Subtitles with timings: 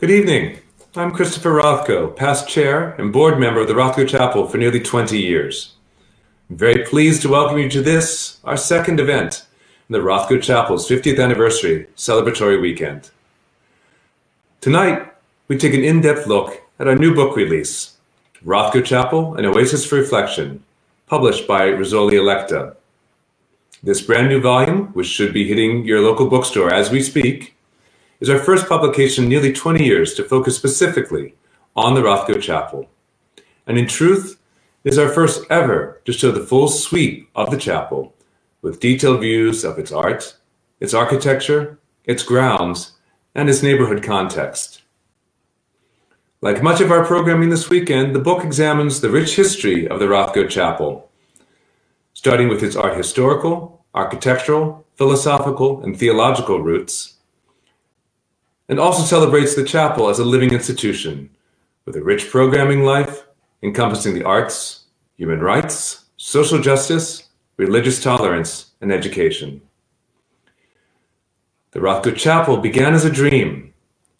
[0.00, 0.60] Good evening.
[0.94, 5.18] I'm Christopher Rothko, past chair and board member of the Rothko Chapel for nearly 20
[5.18, 5.74] years.
[6.48, 9.44] I'm very pleased to welcome you to this, our second event
[9.88, 13.10] in the Rothko Chapel's 50th anniversary celebratory weekend.
[14.60, 15.12] Tonight,
[15.48, 17.96] we take an in-depth look at our new book release,
[18.46, 20.62] Rothko Chapel, An Oasis for Reflection,
[21.08, 22.76] published by Rizzoli Electa.
[23.82, 27.56] This brand new volume, which should be hitting your local bookstore as we speak,
[28.20, 31.34] is our first publication in nearly 20 years to focus specifically
[31.76, 32.88] on the Rothko Chapel.
[33.66, 34.40] And in truth,
[34.84, 38.14] it is our first ever to show the full sweep of the chapel
[38.62, 40.36] with detailed views of its art,
[40.80, 42.92] its architecture, its grounds,
[43.34, 44.82] and its neighborhood context.
[46.40, 50.06] Like much of our programming this weekend, the book examines the rich history of the
[50.06, 51.10] Rothko Chapel,
[52.14, 57.17] starting with its art historical, architectural, philosophical, and theological roots,
[58.68, 61.30] and also celebrates the chapel as a living institution
[61.84, 63.24] with a rich programming life
[63.62, 64.84] encompassing the arts,
[65.16, 69.60] human rights, social justice, religious tolerance, and education.
[71.72, 73.74] The Rothko Chapel began as a dream,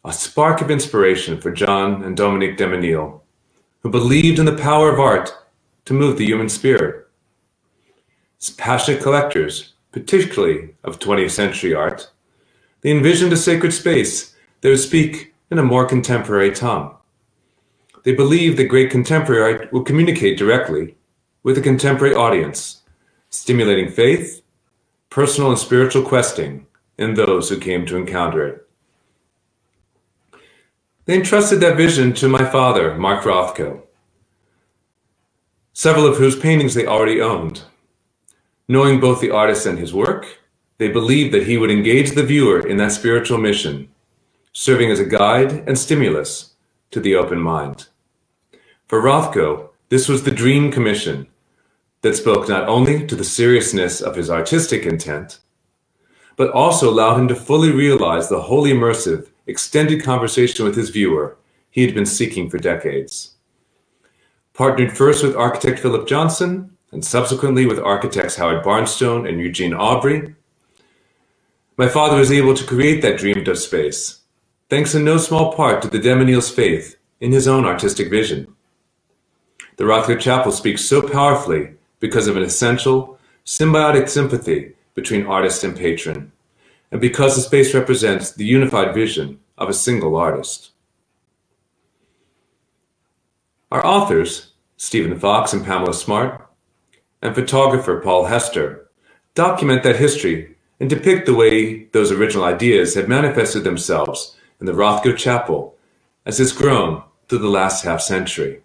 [0.04, 3.20] a spark of inspiration for John and Dominique de Menil,
[3.80, 5.32] who believed in the power of art
[5.84, 7.06] to move the human spirit.
[8.40, 12.10] As passionate collectors, particularly of 20th century art,
[12.80, 16.94] they envisioned a sacred space they would speak in a more contemporary tongue.
[18.04, 20.96] They believed that great contemporary would communicate directly
[21.42, 22.82] with a contemporary audience,
[23.30, 24.42] stimulating faith,
[25.10, 28.68] personal and spiritual questing in those who came to encounter it.
[31.06, 33.82] They entrusted that vision to my father, Mark Rothko,
[35.72, 37.62] several of whose paintings they already owned.
[38.66, 40.40] Knowing both the artist and his work,
[40.76, 43.88] they believed that he would engage the viewer in that spiritual mission
[44.58, 46.54] serving as a guide and stimulus
[46.90, 47.86] to the open mind.
[48.88, 51.28] For Rothko, this was the dream commission
[52.00, 55.38] that spoke not only to the seriousness of his artistic intent,
[56.34, 61.36] but also allowed him to fully realize the wholly immersive, extended conversation with his viewer
[61.70, 63.36] he had been seeking for decades.
[64.54, 70.34] Partnered first with architect Philip Johnson and subsequently with architects Howard Barnstone and Eugene Aubrey,
[71.76, 74.17] my father was able to create that dreamed of space
[74.68, 78.54] thanks in no small part to the de Menil's faith in his own artistic vision.
[79.76, 85.76] The Rothko Chapel speaks so powerfully because of an essential, symbiotic sympathy between artist and
[85.76, 86.32] patron,
[86.90, 90.70] and because the space represents the unified vision of a single artist.
[93.70, 96.46] Our authors, Stephen Fox and Pamela Smart,
[97.22, 98.88] and photographer Paul Hester,
[99.34, 104.72] document that history and depict the way those original ideas have manifested themselves in the
[104.72, 105.76] Rothko Chapel
[106.26, 108.62] as it's grown through the last half century.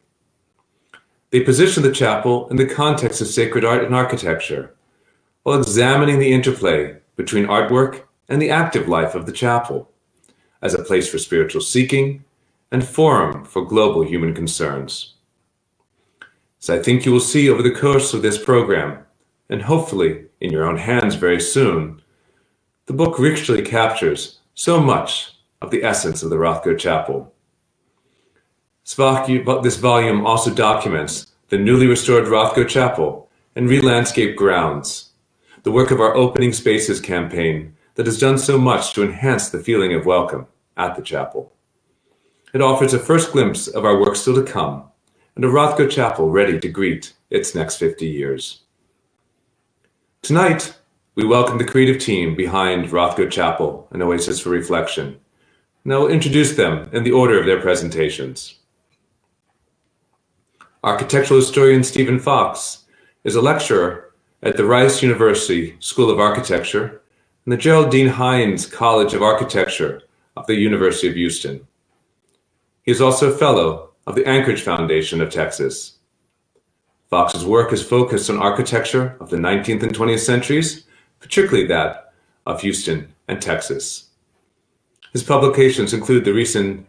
[1.29, 4.75] They position the chapel in the context of sacred art and architecture,
[5.43, 9.89] while examining the interplay between artwork and the active life of the chapel
[10.61, 12.23] as a place for spiritual seeking
[12.71, 15.15] and forum for global human concerns.
[16.61, 18.99] As I think you will see over the course of this program,
[19.49, 22.01] and hopefully in your own hands very soon,
[22.85, 25.32] the book richly captures so much
[25.63, 27.33] of the essence of the Rothko Chapel.
[28.83, 35.11] This volume also documents the newly restored Rothko Chapel and re-landscape grounds,
[35.63, 39.63] the work of our Opening Spaces campaign that has done so much to enhance the
[39.63, 41.53] feeling of welcome at the chapel.
[42.53, 44.83] It offers a first glimpse of our work still to come
[45.35, 48.63] and a Rothko Chapel ready to greet its next 50 years.
[50.21, 50.75] Tonight,
[51.15, 55.19] we welcome the creative team behind Rothko Chapel, an oasis for reflection,
[55.83, 58.55] and I will introduce them in the order of their presentations.
[60.83, 62.85] Architectural historian Stephen Fox
[63.23, 67.01] is a lecturer at the Rice University School of Architecture
[67.45, 68.07] and the Gerald D.
[68.07, 70.01] Hines College of Architecture
[70.35, 71.67] of the University of Houston.
[72.83, 75.97] He is also a fellow of the Anchorage Foundation of Texas.
[77.09, 80.85] Fox's work is focused on architecture of the 19th and 20th centuries,
[81.19, 82.13] particularly that
[82.45, 84.09] of Houston and Texas.
[85.13, 86.87] His publications include the recent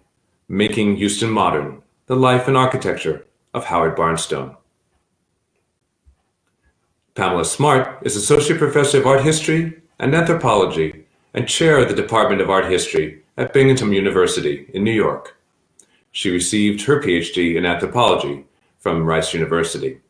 [0.48, 4.56] Making Houston Modern, The Life and Architecture of Howard Barnstone.
[7.14, 11.04] Pamela Smart is Associate Professor of Art History and Anthropology
[11.34, 15.36] and Chair of the Department of Art History at Binghamton University in New York.
[16.10, 18.46] She received her PhD in anthropology
[18.78, 20.00] from Rice University.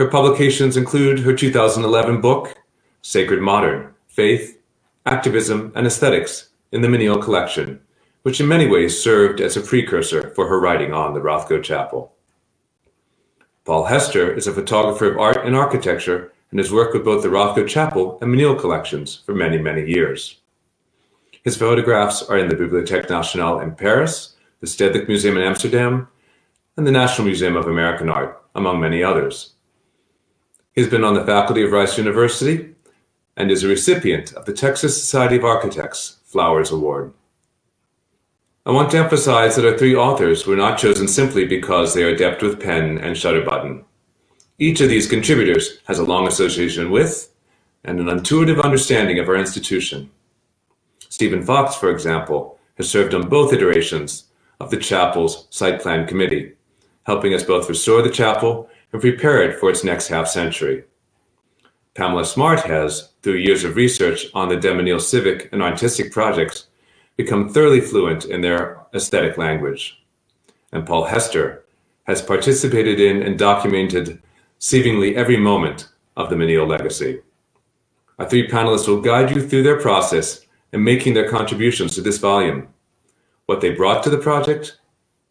[0.00, 2.58] Her publications include her 2011 book,
[3.00, 4.58] Sacred Modern Faith,
[5.06, 7.80] Activism, and Aesthetics in the Menil collection,
[8.22, 12.12] which in many ways served as a precursor for her writing on the Rothko Chapel.
[13.64, 17.30] Paul Hester is a photographer of art and architecture and has worked with both the
[17.30, 20.38] Rothko Chapel and Menil collections for many, many years.
[21.44, 26.08] His photographs are in the Bibliothèque Nationale in Paris, the Stedelijk Museum in Amsterdam,
[26.76, 29.54] and the National Museum of American Art, among many others.
[30.74, 32.74] He's been on the faculty of Rice University
[33.34, 37.12] and is a recipient of the Texas Society of Architects Flowers Award.
[38.66, 42.08] I want to emphasize that our three authors were not chosen simply because they are
[42.08, 43.84] adept with pen and shutter button.
[44.58, 47.32] Each of these contributors has a long association with
[47.84, 50.10] and an intuitive understanding of our institution.
[50.98, 54.24] Stephen Fox, for example, has served on both iterations
[54.58, 56.54] of the chapel's site plan committee,
[57.04, 60.82] helping us both restore the chapel and prepare it for its next half century.
[61.94, 66.68] Pamela Smart has, through years of research on the de Menils' civic and artistic projects,
[67.16, 70.00] become thoroughly fluent in their aesthetic language.
[70.70, 71.64] And Paul Hester
[72.04, 74.22] has participated in and documented
[74.60, 77.18] seemingly every moment of the Menil legacy.
[78.20, 82.18] Our three panelists will guide you through their process in making their contributions to this
[82.18, 82.68] volume,
[83.46, 84.78] what they brought to the project,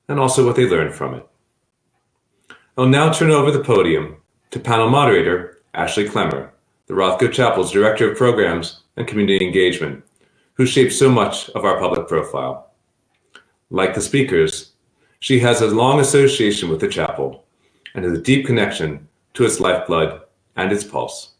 [0.10, 1.26] and also what they learned from it.
[2.78, 4.18] I'll now turn over the podium
[4.52, 6.52] to panel moderator Ashley Clemmer,
[6.88, 10.04] the Rothko Chapel's Director of Programs and Community Engagement,
[10.54, 12.72] who shaped so much of our public profile.
[13.70, 14.72] Like the speakers,
[15.20, 17.46] she has a long association with the chapel
[17.94, 20.22] and has a deep connection to its lifeblood
[20.56, 21.34] and its pulse.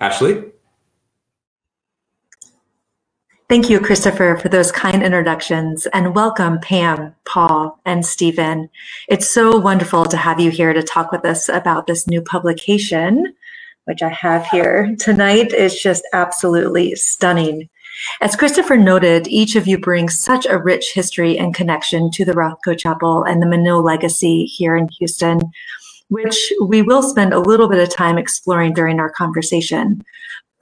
[0.00, 0.44] Ashley?
[3.48, 8.68] Thank you, Christopher, for those kind introductions, and welcome, Pam, Paul, and Stephen.
[9.08, 13.35] It's so wonderful to have you here to talk with us about this new publication,
[13.86, 15.52] which I have here tonight.
[15.52, 17.68] is just absolutely stunning.
[18.20, 22.34] As Christopher noted, each of you brings such a rich history and connection to the
[22.34, 25.40] Rothko Chapel and the Menil legacy here in Houston,
[26.08, 30.02] which we will spend a little bit of time exploring during our conversation.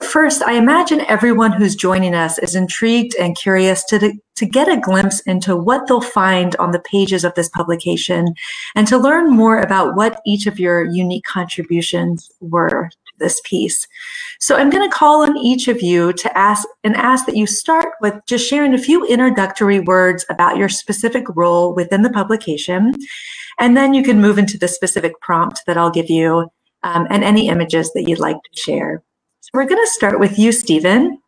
[0.00, 4.76] First, I imagine everyone who's joining us is intrigued and curious to, to get a
[4.76, 8.34] glimpse into what they'll find on the pages of this publication
[8.74, 12.90] and to learn more about what each of your unique contributions were
[13.24, 13.88] this piece.
[14.38, 17.46] So I'm going to call on each of you to ask and ask that you
[17.46, 22.94] start with just sharing a few introductory words about your specific role within the publication.
[23.58, 26.50] And then you can move into the specific prompt that I'll give you
[26.82, 29.02] um, and any images that you'd like to share.
[29.40, 31.18] So we're going to start with you, Stephen.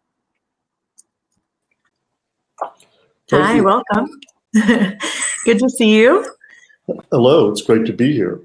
[3.30, 4.08] Hi, welcome.
[4.54, 6.30] Good to see you.
[7.10, 8.40] Hello, it's great to be here.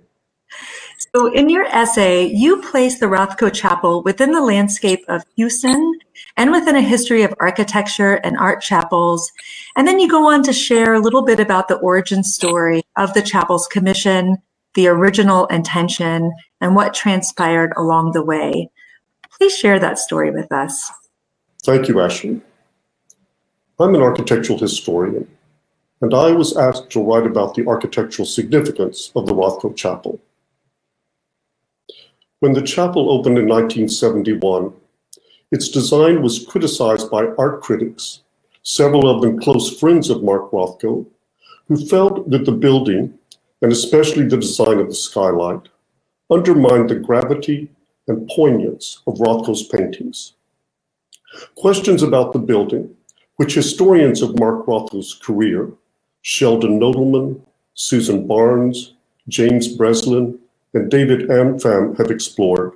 [1.16, 6.00] So, in your essay, you place the Rothko Chapel within the landscape of Houston
[6.38, 9.32] and within a history of architecture and art chapels.
[9.76, 13.14] And then you go on to share a little bit about the origin story of
[13.14, 14.38] the chapel's commission,
[14.76, 16.32] the original intention,
[16.62, 18.70] and what transpired along the way.
[19.38, 20.92] Please share that story with us.
[21.64, 22.42] Thank you, Ashley.
[23.80, 25.28] I'm an architectural historian,
[26.02, 30.20] and I was asked to write about the architectural significance of the Rothko Chapel.
[32.42, 34.74] When the chapel opened in 1971,
[35.52, 38.22] its design was criticized by art critics,
[38.64, 41.06] several of them close friends of Mark Rothko,
[41.68, 43.14] who felt that the building,
[43.62, 45.70] and especially the design of the skylight,
[46.32, 47.70] undermined the gravity
[48.08, 50.34] and poignance of Rothko's paintings.
[51.54, 52.96] Questions about the building,
[53.36, 55.70] which historians of Mark Rothko's career,
[56.24, 57.40] Sheldon Nodelman,
[57.76, 58.94] Susan Barnes,
[59.28, 60.40] James Breslin,
[60.74, 62.74] and David Anfam have explored,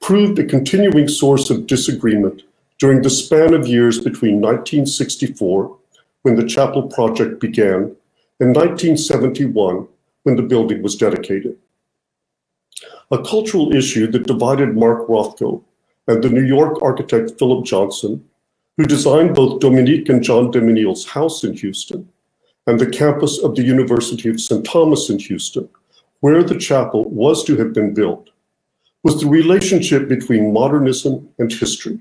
[0.00, 2.42] proved a continuing source of disagreement
[2.78, 5.76] during the span of years between 1964,
[6.22, 7.96] when the chapel project began,
[8.40, 9.86] and 1971,
[10.24, 11.56] when the building was dedicated.
[13.10, 15.62] A cultural issue that divided Mark Rothko
[16.08, 18.24] and the New York architect Philip Johnson,
[18.76, 22.08] who designed both Dominique and John de Menil's house in Houston
[22.66, 24.64] and the campus of the University of St.
[24.64, 25.68] Thomas in Houston,
[26.22, 28.30] where the chapel was to have been built
[29.02, 31.98] was the relationship between modernism and history.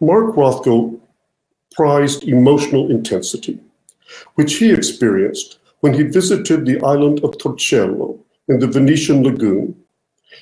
[0.00, 0.98] Mark Rothko
[1.72, 3.60] prized emotional intensity,
[4.34, 8.18] which he experienced when he visited the island of Torcello
[8.48, 9.76] in the Venetian lagoon.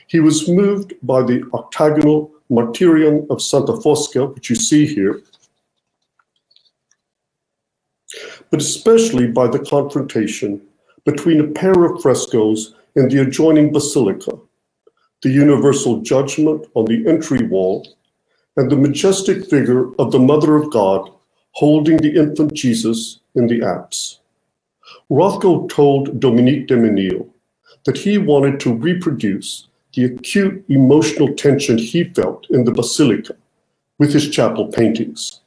[0.07, 5.21] He was moved by the octagonal martyrium of Santa Fosca, which you see here,
[8.53, 10.61] but especially by the confrontation
[11.07, 14.39] between a pair of frescoes in the adjoining basilica,
[15.23, 17.89] the Universal Judgment on the entry wall,
[18.59, 21.11] and the majestic figure of the Mother of God
[21.53, 24.21] holding the infant Jesus in the apse.
[25.11, 27.27] Rothko told Dominique de Menil
[27.85, 33.35] that he wanted to reproduce the acute emotional tension he felt in the Basilica
[33.99, 35.42] with his chapel paintings.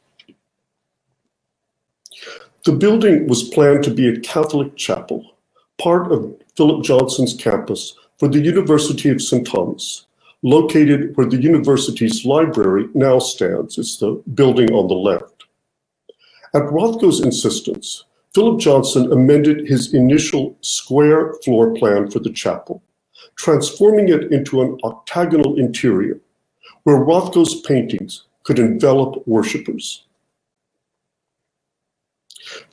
[2.66, 5.36] The building was planned to be a Catholic chapel,
[5.78, 9.46] part of Philip Johnson's campus for the University of St.
[9.46, 10.08] Thomas,
[10.42, 13.78] located where the university's library now stands.
[13.78, 15.44] It's the building on the left.
[16.56, 18.04] At Rothko's insistence,
[18.34, 22.82] Philip Johnson amended his initial square floor plan for the chapel,
[23.36, 26.20] transforming it into an octagonal interior
[26.82, 30.02] where Rothko's paintings could envelop worshippers.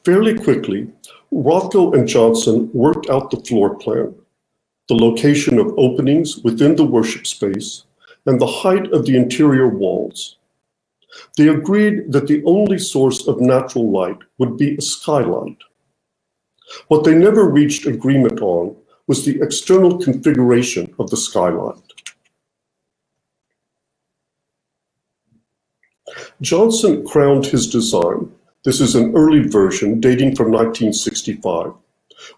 [0.05, 0.91] Fairly quickly,
[1.33, 4.15] Rothko and Johnson worked out the floor plan,
[4.89, 7.85] the location of openings within the worship space,
[8.27, 10.39] and the height of the interior walls.
[11.37, 15.59] They agreed that the only source of natural light would be a skylight.
[16.89, 21.79] What they never reached agreement on was the external configuration of the skylight.
[26.41, 28.33] Johnson crowned his design
[28.65, 31.73] this is an early version dating from 1965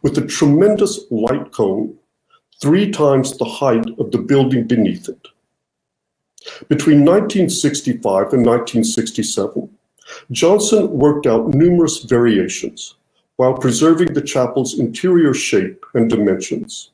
[0.01, 1.95] with a tremendous light cone
[2.63, 5.29] three times the height of the building beneath it.
[6.69, 9.69] Between 1965 and 1967,
[10.31, 12.95] Johnson worked out numerous variations
[13.37, 16.91] while preserving the chapel's interior shape and dimensions.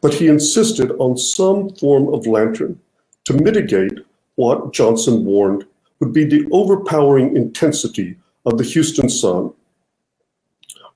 [0.00, 2.78] But he insisted on some form of lantern
[3.24, 3.98] to mitigate
[4.36, 5.64] what Johnson warned
[5.98, 9.52] would be the overpowering intensity of the Houston Sun,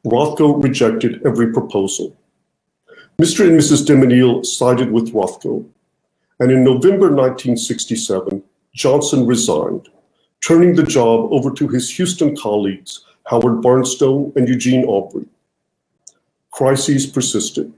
[0.04, 2.16] Rothko rejected every proposal.
[3.20, 3.46] Mr.
[3.46, 3.86] and Mrs.
[3.86, 5.64] de Menil sided with Rothko,
[6.40, 8.42] and in November 1967,
[8.74, 9.88] Johnson resigned,
[10.44, 15.26] turning the job over to his Houston colleagues, Howard Barnstone and Eugene Aubrey.
[16.50, 17.72] Crises persisted.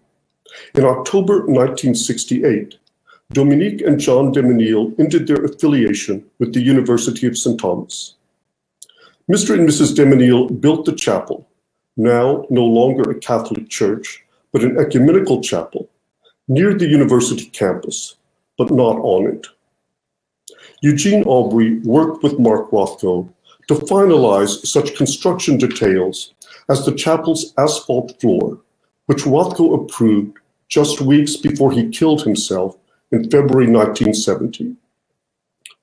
[0.74, 2.76] In October 1968,
[3.32, 7.58] Dominique and John de Menil ended their affiliation with the University of St.
[7.58, 8.14] Thomas.
[9.30, 9.58] Mr.
[9.58, 9.96] and Mrs.
[9.96, 11.48] de Menil built the chapel,
[11.96, 15.88] now no longer a Catholic church, but an ecumenical chapel,
[16.46, 18.16] near the university campus,
[18.58, 19.46] but not on it.
[20.82, 23.26] Eugene Aubrey worked with Mark Rothko
[23.68, 26.34] to finalize such construction details
[26.68, 28.60] as the chapel's asphalt floor,
[29.06, 30.36] which Rothko approved
[30.68, 32.76] just weeks before he killed himself
[33.10, 34.76] in February 1970.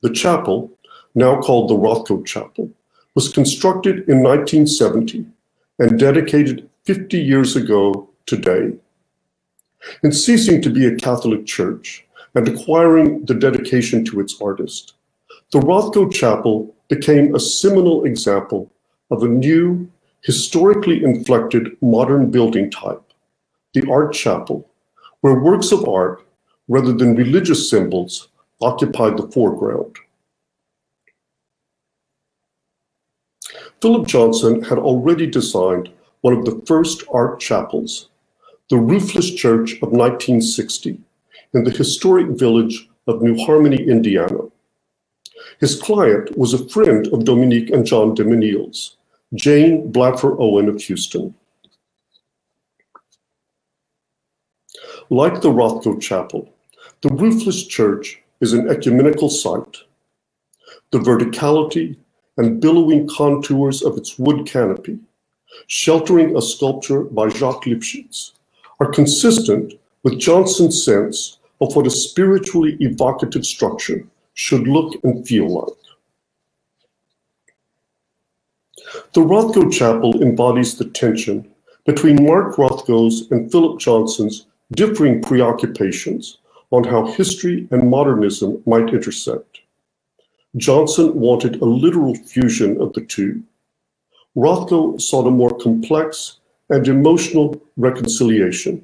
[0.02, 0.72] The chapel,
[1.16, 2.72] now called the Rothko Chapel,
[3.16, 5.26] was constructed in 1970
[5.80, 8.74] and dedicated 50 years ago today.
[10.04, 14.94] In ceasing to be a Catholic church and acquiring the dedication to its artist,
[15.52, 18.72] the Rothko Chapel became a seminal example
[19.10, 19.90] of a new,
[20.22, 23.04] historically inflected modern building type,
[23.74, 24.70] the art chapel,
[25.22, 26.26] where works of art,
[26.68, 28.30] rather than religious symbols,
[28.62, 29.98] occupied the foreground.
[33.82, 35.90] Philip Johnson had already designed
[36.22, 38.10] one of the first art chapels,
[38.70, 41.00] the Roofless Church of 1960,
[41.56, 44.38] in the historic village of New Harmony, Indiana.
[45.60, 48.98] His client was a friend of Dominique and John de Menil's,
[49.34, 51.34] Jane Blaffer Owen of Houston.
[55.10, 56.54] Like the Rothko Chapel,
[57.02, 59.78] the Roofless Church is an ecumenical site.
[60.92, 61.98] The verticality
[62.38, 65.00] and billowing contours of its wood canopy,
[65.68, 68.32] sheltering a sculpture by Jacques Lipchitz,
[68.80, 69.74] are consistent
[70.04, 75.78] with Johnson's sense of what a spiritually evocative structure should look and feel like.
[79.14, 81.50] The Rothko Chapel embodies the tension
[81.86, 86.38] between Mark Rothko's and Philip Johnson's differing preoccupations
[86.72, 89.51] on how history and modernism might intersect.
[90.58, 93.42] Johnson wanted a literal fusion of the two.
[94.36, 96.40] Rothko sought a more complex
[96.70, 98.84] and emotional reconciliation.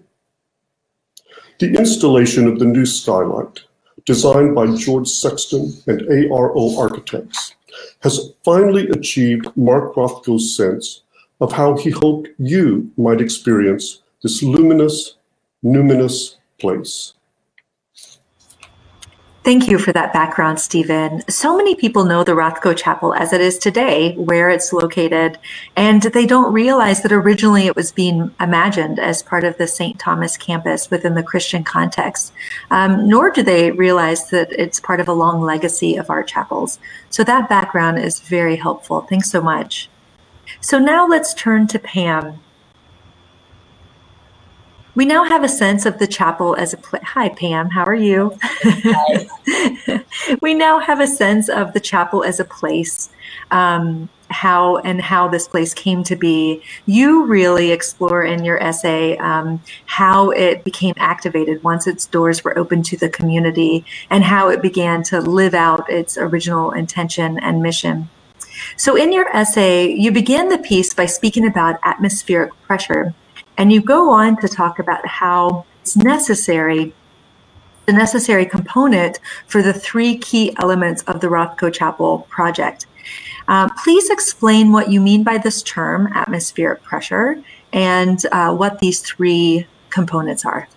[1.60, 3.62] The installation of the new skylight,
[4.06, 7.56] designed by George Sexton and ARO Architects,
[8.02, 11.02] has finally achieved Mark Rothko's sense
[11.42, 15.16] of how he hoped you might experience this luminous,
[15.64, 17.14] numinous place.
[19.48, 21.22] Thank you for that background, Stephen.
[21.30, 25.40] So many people know the Rothko Chapel as it is today, where it's located,
[25.78, 29.98] and they don't realize that originally it was being imagined as part of the St.
[29.98, 32.34] Thomas campus within the Christian context,
[32.72, 36.78] um, nor do they realize that it's part of a long legacy of art chapels.
[37.10, 39.00] So that background is very helpful.
[39.00, 39.90] Thanks so much.
[40.60, 42.42] So now let's turn to Pam.
[44.98, 47.04] We now have a sense of the chapel as a place.
[47.06, 47.70] Hi, Pam.
[47.70, 48.36] How are you?
[50.42, 53.10] we now have a sense of the chapel as a place,
[53.52, 56.64] um, how and how this place came to be.
[56.88, 62.58] You really explore in your essay um, how it became activated once its doors were
[62.58, 67.62] open to the community and how it began to live out its original intention and
[67.62, 68.10] mission.
[68.78, 73.14] So, in your essay, you begin the piece by speaking about atmospheric pressure
[73.58, 76.94] and you go on to talk about how it's necessary,
[77.86, 82.86] the necessary component for the three key elements of the Rothko Chapel project.
[83.48, 87.42] Uh, please explain what you mean by this term, atmospheric pressure,
[87.74, 90.68] and uh, what these three components are.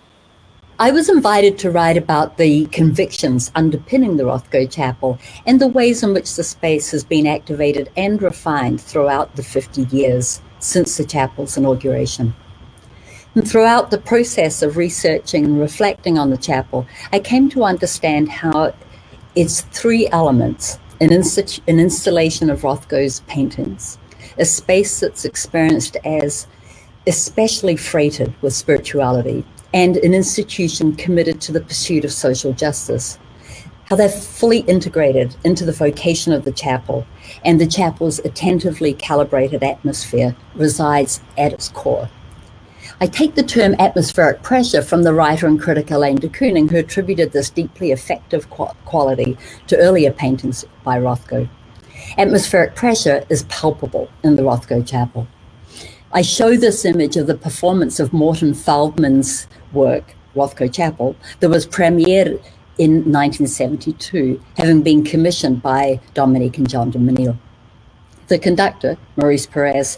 [0.79, 6.01] I was invited to write about the convictions underpinning the Rothko Chapel and the ways
[6.01, 11.05] in which the space has been activated and refined throughout the 50 years since the
[11.05, 12.33] chapel's inauguration.
[13.33, 18.27] And throughout the process of researching and reflecting on the chapel, I came to understand
[18.27, 18.73] how
[19.35, 23.97] its three elements an, an installation of Rothko's paintings,
[24.37, 26.45] a space that's experienced as
[27.07, 33.17] especially freighted with spirituality, and an institution committed to the pursuit of social justice.
[33.85, 37.07] How they're fully integrated into the vocation of the chapel,
[37.43, 42.09] and the chapel's attentively calibrated atmosphere resides at its core.
[43.03, 46.77] I take the term atmospheric pressure from the writer and critic Elaine de Kooning, who
[46.77, 51.49] attributed this deeply effective quality to earlier paintings by Rothko.
[52.19, 55.27] Atmospheric pressure is palpable in the Rothko Chapel.
[56.11, 61.65] I show this image of the performance of Morton Feldman's work, Rothko Chapel, that was
[61.65, 62.39] premiered
[62.77, 67.35] in 1972, having been commissioned by Dominique and John de Menil.
[68.27, 69.97] The conductor, Maurice Perez,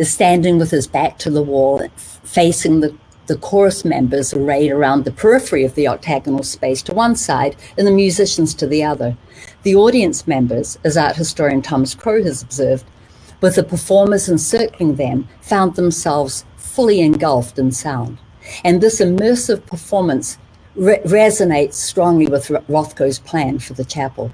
[0.00, 1.86] is standing with his back to the wall,
[2.24, 7.14] facing the, the chorus members arrayed around the periphery of the octagonal space to one
[7.14, 9.14] side and the musicians to the other.
[9.62, 12.86] The audience members, as art historian Thomas Crow has observed,
[13.42, 18.16] with the performers encircling them, found themselves fully engulfed in sound.
[18.64, 20.38] And this immersive performance
[20.76, 24.32] re- resonates strongly with Rothko's plan for the chapel.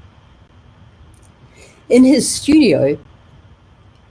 [1.88, 2.98] In his studio,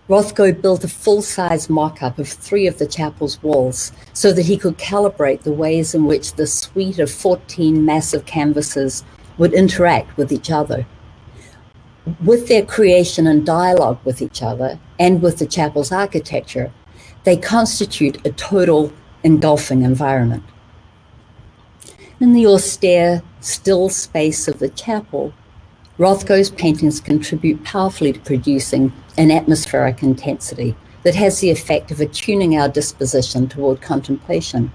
[0.08, 4.46] Rothko built a full size mock up of three of the chapel's walls so that
[4.46, 9.04] he could calibrate the ways in which the suite of 14 massive canvases
[9.40, 10.86] would interact with each other.
[12.24, 16.72] With their creation and dialogue with each other and with the chapel's architecture,
[17.24, 20.44] they constitute a total engulfing environment.
[22.20, 25.34] In the austere, still space of the chapel,
[25.98, 32.58] Rothko's paintings contribute powerfully to producing an atmospheric intensity that has the effect of attuning
[32.58, 34.74] our disposition toward contemplation,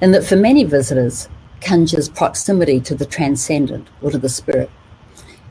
[0.00, 1.28] and that for many visitors
[1.60, 4.68] conjures proximity to the transcendent or to the spirit.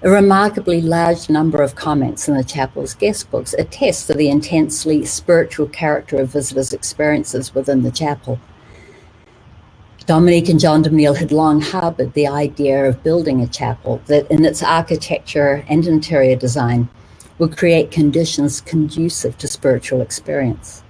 [0.03, 5.05] A remarkably large number of comments in the chapel's guest books attest to the intensely
[5.05, 8.39] spiritual character of visitors' experiences within the chapel.
[10.07, 14.25] Dominique and John de Menil had long harbored the idea of building a chapel that,
[14.31, 16.87] in its architecture and interior design,
[17.39, 20.81] would create conditions conducive to spiritual experience.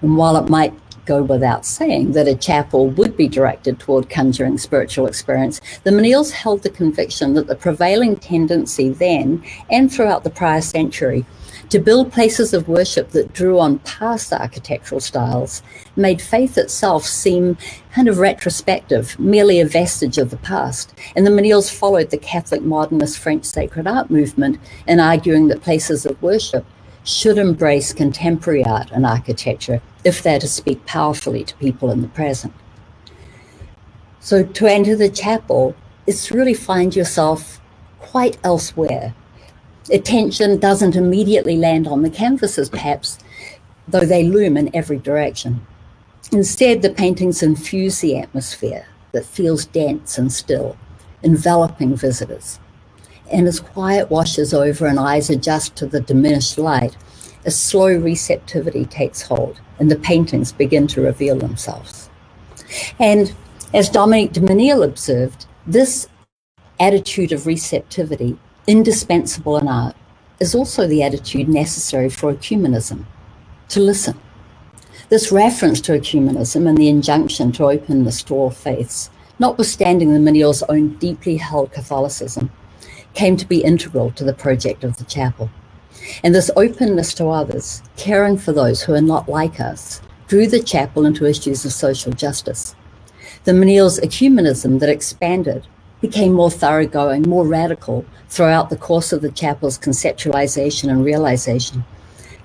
[0.00, 0.74] And while it might
[1.06, 6.32] go without saying that a chapel would be directed toward conjuring spiritual experience, the Menils
[6.32, 11.24] held the conviction that the prevailing tendency then and throughout the prior century
[11.68, 15.62] to build places of worship that drew on past architectural styles
[15.96, 17.56] made faith itself seem
[17.92, 20.94] kind of retrospective, merely a vestige of the past.
[21.14, 26.06] And the Menils followed the Catholic modernist French sacred art movement in arguing that places
[26.06, 26.64] of worship
[27.04, 32.08] should embrace contemporary art and architecture if they're to speak powerfully to people in the
[32.08, 32.52] present.
[34.20, 35.74] So to enter the chapel
[36.06, 37.60] is to really find yourself
[37.98, 39.14] quite elsewhere
[39.90, 43.18] attention doesn't immediately land on the canvases, perhaps,
[43.88, 45.66] though they loom in every direction.
[46.32, 50.76] Instead, the paintings infuse the atmosphere that feels dense and still,
[51.22, 52.60] enveloping visitors.
[53.32, 56.96] And as quiet washes over and eyes adjust to the diminished light,
[57.44, 62.10] a slow receptivity takes hold and the paintings begin to reveal themselves.
[62.98, 63.34] And
[63.72, 66.08] as Dominique de Menil observed, this
[66.78, 69.96] attitude of receptivity, indispensable in art,
[70.38, 73.04] is also the attitude necessary for ecumenism
[73.68, 74.18] to listen.
[75.08, 80.62] This reference to ecumenism and the injunction to openness to all faiths, notwithstanding the Menil's
[80.64, 82.50] own deeply held Catholicism,
[83.14, 85.50] came to be integral to the project of the chapel.
[86.22, 90.62] And this openness to others, caring for those who are not like us, drew the
[90.62, 92.74] chapel into issues of social justice.
[93.44, 95.66] The Menil's ecumenism that expanded
[96.00, 101.84] became more thoroughgoing, more radical throughout the course of the chapel's conceptualization and realization,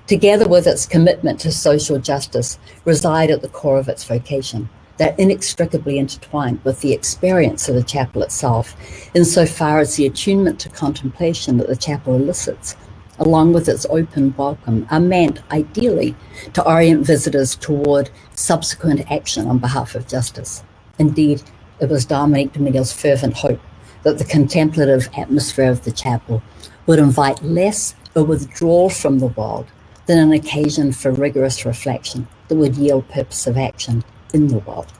[0.06, 4.68] together with its commitment to social justice, reside at the core of its vocation.
[4.98, 8.74] They're inextricably intertwined with the experience of the chapel itself,
[9.14, 12.76] insofar as the attunement to contemplation that the chapel elicits,
[13.18, 16.14] along with its open welcome, are meant ideally
[16.54, 20.62] to orient visitors toward subsequent action on behalf of justice.
[20.98, 21.42] Indeed,
[21.80, 23.60] it was Dominique de Menil's fervent hope
[24.02, 26.42] that the contemplative atmosphere of the chapel
[26.86, 29.66] would invite less a withdrawal from the world
[30.06, 34.92] than an occasion for rigorous reflection that would yield purpose of action in the world.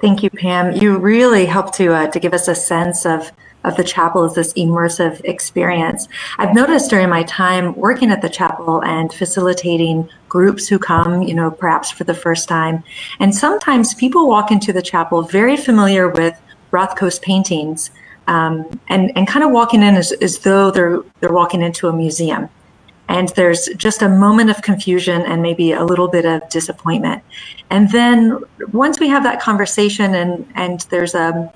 [0.00, 0.74] Thank you, Pam.
[0.74, 3.30] You really helped to uh, to give us a sense of
[3.64, 6.08] of the chapel is this immersive experience.
[6.38, 11.34] I've noticed during my time working at the chapel and facilitating groups who come, you
[11.34, 12.82] know, perhaps for the first time,
[13.20, 16.40] and sometimes people walk into the chapel very familiar with
[16.72, 17.90] Rothko's paintings,
[18.26, 21.92] um, and and kind of walking in as, as though they're they're walking into a
[21.92, 22.48] museum
[23.08, 27.22] and there's just a moment of confusion and maybe a little bit of disappointment
[27.68, 28.38] and then
[28.72, 31.50] once we have that conversation and and there's a um,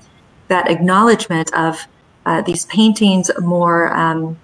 [0.49, 1.87] that acknowledgement of
[2.27, 4.37] uh, these paintings more um,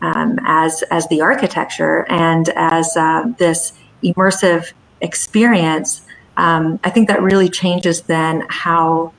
[0.00, 6.02] um, as as the architecture and as uh, this immersive experience
[6.36, 9.12] um, i think that really changes then how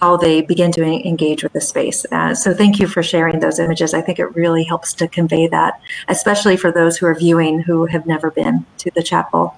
[0.00, 2.06] how they begin to engage with the space.
[2.10, 3.92] Uh, so thank you for sharing those images.
[3.92, 7.84] I think it really helps to convey that, especially for those who are viewing who
[7.86, 9.54] have never been to the chapel.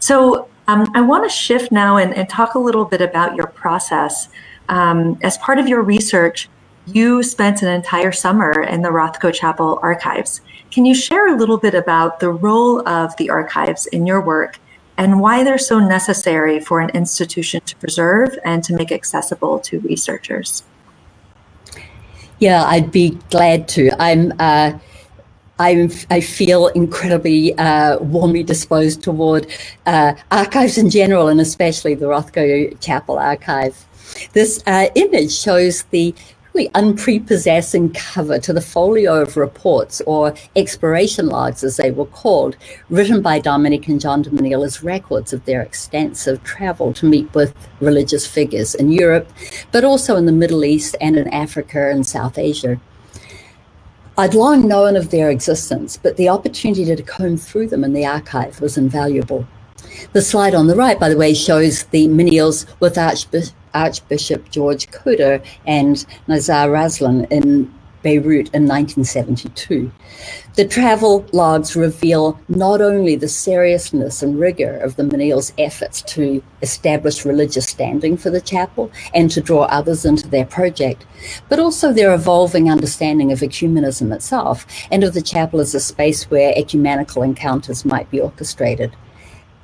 [0.00, 3.46] So um, I want to shift now and, and, talk a little bit about your
[3.46, 4.28] process.
[4.68, 6.48] Um, as part of your research,
[6.86, 10.40] you spent an entire summer in the Rothko Chapel archives.
[10.70, 14.58] Can you share a little bit about the role of the archives in your work
[14.98, 19.80] and why they're so necessary for an institution to preserve and to make accessible to
[19.80, 20.62] researchers.
[22.38, 23.90] Yeah, I'd be glad to.
[23.98, 24.32] I'm.
[24.38, 24.78] Uh,
[25.58, 29.46] I'm, I feel incredibly uh, warmly disposed toward
[29.86, 33.74] uh, archives in general, and especially the Rothko Chapel archive.
[34.34, 36.14] This uh, image shows the
[36.64, 42.56] unprepossessing cover to the folio of reports or exploration logs, as they were called,
[42.90, 47.32] written by Dominique and John de Menil as records of their extensive travel to meet
[47.34, 49.30] with religious figures in Europe,
[49.70, 52.80] but also in the Middle East and in Africa and South Asia.
[54.18, 58.06] I'd long known of their existence, but the opportunity to comb through them in the
[58.06, 59.46] archive was invaluable.
[60.12, 64.90] The slide on the right, by the way, shows the Menils with Archbishop Archbishop George
[64.90, 69.90] Khodr and Nazar Raslan in Beirut in 1972.
[70.54, 76.40] The travel logs reveal not only the seriousness and rigor of the Menil's efforts to
[76.62, 81.04] establish religious standing for the chapel and to draw others into their project,
[81.48, 86.30] but also their evolving understanding of ecumenism itself and of the chapel as a space
[86.30, 88.94] where ecumenical encounters might be orchestrated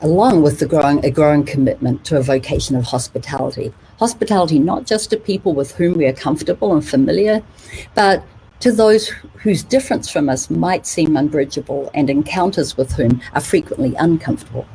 [0.03, 3.73] along with the growing, a growing commitment to a vocation of hospitality.
[3.99, 7.43] Hospitality not just to people with whom we are comfortable and familiar,
[7.95, 8.25] but
[8.61, 9.09] to those
[9.43, 14.67] whose difference from us might seem unbridgeable and encounters with whom are frequently uncomfortable.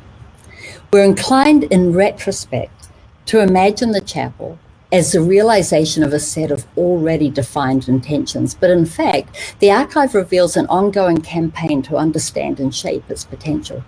[0.92, 2.88] We're inclined in retrospect
[3.26, 4.58] to imagine the chapel
[4.90, 10.14] as the realization of a set of already defined intentions, but in fact, the archive
[10.14, 13.84] reveals an ongoing campaign to understand and shape its potential.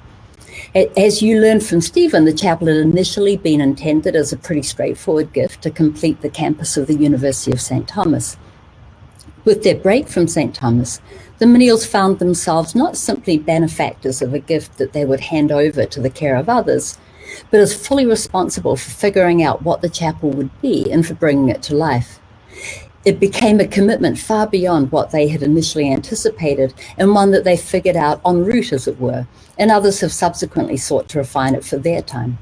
[0.73, 5.33] As you learned from Stephen, the chapel had initially been intended as a pretty straightforward
[5.33, 7.89] gift to complete the campus of the University of St.
[7.89, 8.37] Thomas.
[9.45, 10.55] With their break from St.
[10.55, 11.01] Thomas,
[11.39, 15.87] the Menils found themselves not simply benefactors of a gift that they would hand over
[15.87, 16.99] to the care of others,
[17.51, 21.49] but as fully responsible for figuring out what the chapel would be and for bringing
[21.49, 22.20] it to life.
[23.05, 27.57] It became a commitment far beyond what they had initially anticipated, and one that they
[27.57, 29.27] figured out en route, as it were,
[29.59, 32.39] and others have subsequently sought to refine it for their time.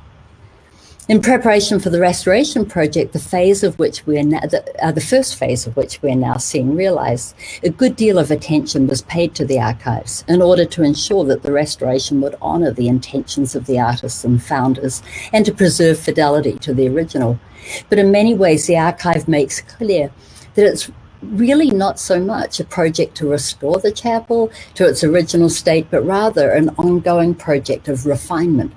[1.08, 4.92] In preparation for the restoration project, the phase of which we are now, the, uh,
[4.92, 8.86] the first phase of which we are now seeing realised, a good deal of attention
[8.86, 12.88] was paid to the archives in order to ensure that the restoration would honour the
[12.88, 17.40] intentions of the artists and founders and to preserve fidelity to the original.
[17.88, 20.10] But in many ways, the archive makes clear
[20.58, 20.90] that it's
[21.22, 26.02] really not so much a project to restore the chapel to its original state, but
[26.02, 28.72] rather an ongoing project of refinement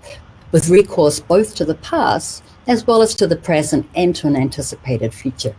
[0.52, 4.36] with recourse both to the past as well as to the present and to an
[4.36, 5.56] anticipated future.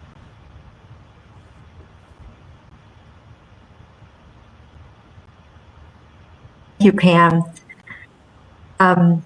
[6.79, 7.43] Thank you, Pam.
[8.79, 9.25] Um,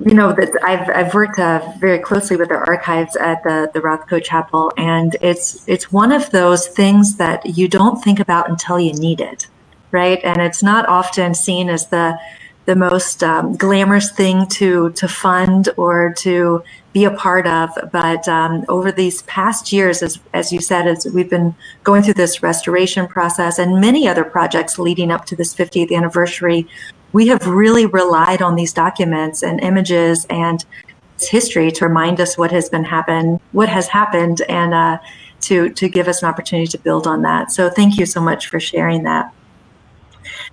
[0.00, 3.80] you know that I've I've worked uh, very closely with the archives at the the
[3.80, 8.78] Rothko Chapel, and it's it's one of those things that you don't think about until
[8.80, 9.46] you need it,
[9.92, 10.20] right?
[10.24, 12.18] And it's not often seen as the
[12.66, 17.70] the most um, glamorous thing to to fund or to be a part of.
[17.92, 21.54] But um, over these past years, as as you said, as we've been
[21.84, 26.66] going through this restoration process and many other projects leading up to this 50th anniversary,
[27.14, 30.64] we have really relied on these documents and images and
[31.20, 34.98] history to remind us what has been happen, what has happened, and uh,
[35.42, 37.52] to to give us an opportunity to build on that.
[37.52, 39.32] So thank you so much for sharing that.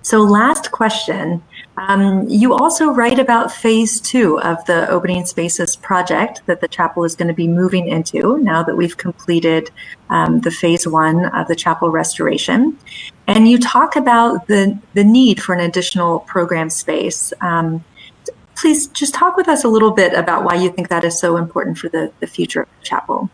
[0.02, 1.42] So last question.
[1.76, 7.04] Um, you also write about phase two of the Opening Spaces project that the chapel
[7.04, 9.70] is going to be moving into now that we've completed
[10.10, 12.78] um, the phase one of the chapel restoration.
[13.26, 17.32] And you talk about the, the need for an additional program space.
[17.40, 17.84] Um,
[18.54, 21.38] please just talk with us a little bit about why you think that is so
[21.38, 23.30] important for the, the future of the chapel.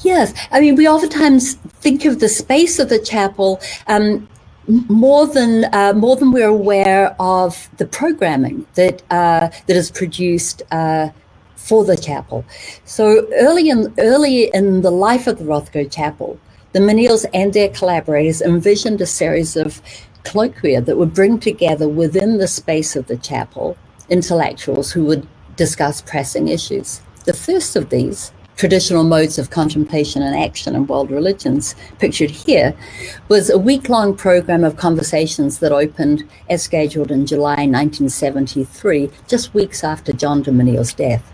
[0.00, 4.28] Yes, I mean, we oftentimes think of the space of the chapel um,
[4.68, 10.62] more than uh, more than we're aware of the programming that uh, that is produced
[10.70, 11.10] uh,
[11.56, 12.44] for the chapel.
[12.84, 16.38] So early in early in the life of the Rothko Chapel,
[16.72, 19.82] the Menils and their collaborators envisioned a series of
[20.24, 23.76] colloquia that would bring together within the space of the chapel
[24.08, 27.00] intellectuals who would discuss pressing issues.
[27.24, 32.76] The first of these traditional modes of contemplation and action in world religions, pictured here,
[33.28, 39.54] was a week long program of conversations that opened as scheduled in July 1973, just
[39.54, 41.32] weeks after John de Menil's death.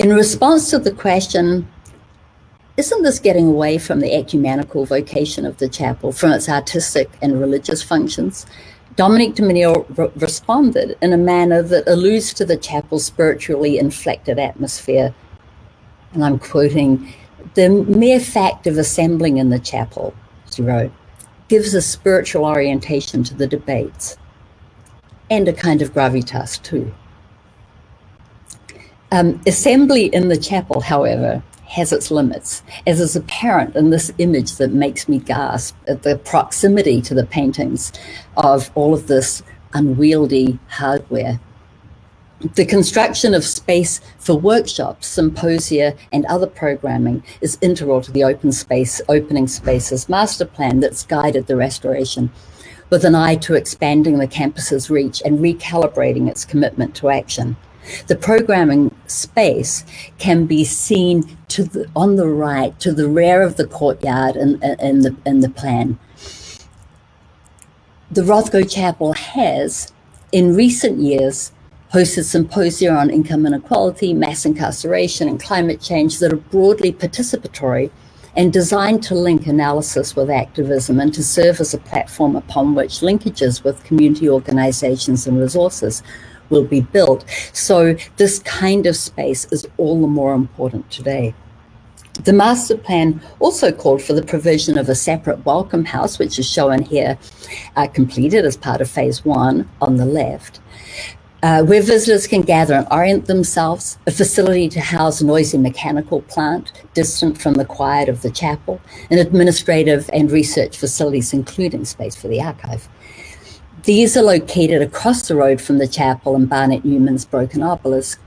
[0.00, 1.68] In response to the question,
[2.76, 7.40] isn't this getting away from the ecumenical vocation of the chapel, from its artistic and
[7.40, 8.46] religious functions?
[8.96, 14.40] Dominique de Menil re- responded in a manner that alludes to the chapel's spiritually inflected
[14.40, 15.14] atmosphere
[16.14, 17.12] and I'm quoting,
[17.54, 20.14] the mere fact of assembling in the chapel,
[20.52, 20.92] she wrote,
[21.48, 24.16] gives a spiritual orientation to the debates
[25.30, 26.92] and a kind of gravitas too.
[29.12, 34.56] Um, assembly in the chapel, however, has its limits, as is apparent in this image
[34.56, 37.92] that makes me gasp at the proximity to the paintings
[38.36, 41.40] of all of this unwieldy hardware
[42.52, 48.52] the construction of space for workshops, symposia, and other programming is integral to the open
[48.52, 52.30] space, opening spaces master plan that's guided the restoration,
[52.90, 57.56] with an eye to expanding the campus's reach and recalibrating its commitment to action.
[58.08, 59.84] The programming space
[60.18, 64.62] can be seen to the, on the right, to the rear of the courtyard in,
[64.80, 65.98] in, the, in the plan.
[68.10, 69.92] The Rothko Chapel has,
[70.30, 71.52] in recent years,
[71.94, 77.88] hosted symposia on income inequality, mass incarceration, and climate change that are broadly participatory
[78.34, 82.98] and designed to link analysis with activism and to serve as a platform upon which
[82.98, 86.02] linkages with community organizations and resources
[86.50, 87.24] will be built.
[87.52, 91.32] So, this kind of space is all the more important today.
[92.24, 96.50] The master plan also called for the provision of a separate welcome house, which is
[96.50, 97.18] shown here,
[97.76, 100.58] uh, completed as part of phase one on the left
[101.44, 106.22] uh, where visitors can gather and orient themselves, a facility to house a noisy mechanical
[106.22, 108.80] plant distant from the quiet of the chapel,
[109.10, 112.88] and administrative and research facilities, including space for the archive.
[113.82, 118.18] These are located across the road from the chapel and Barnett Newman's broken obelisk,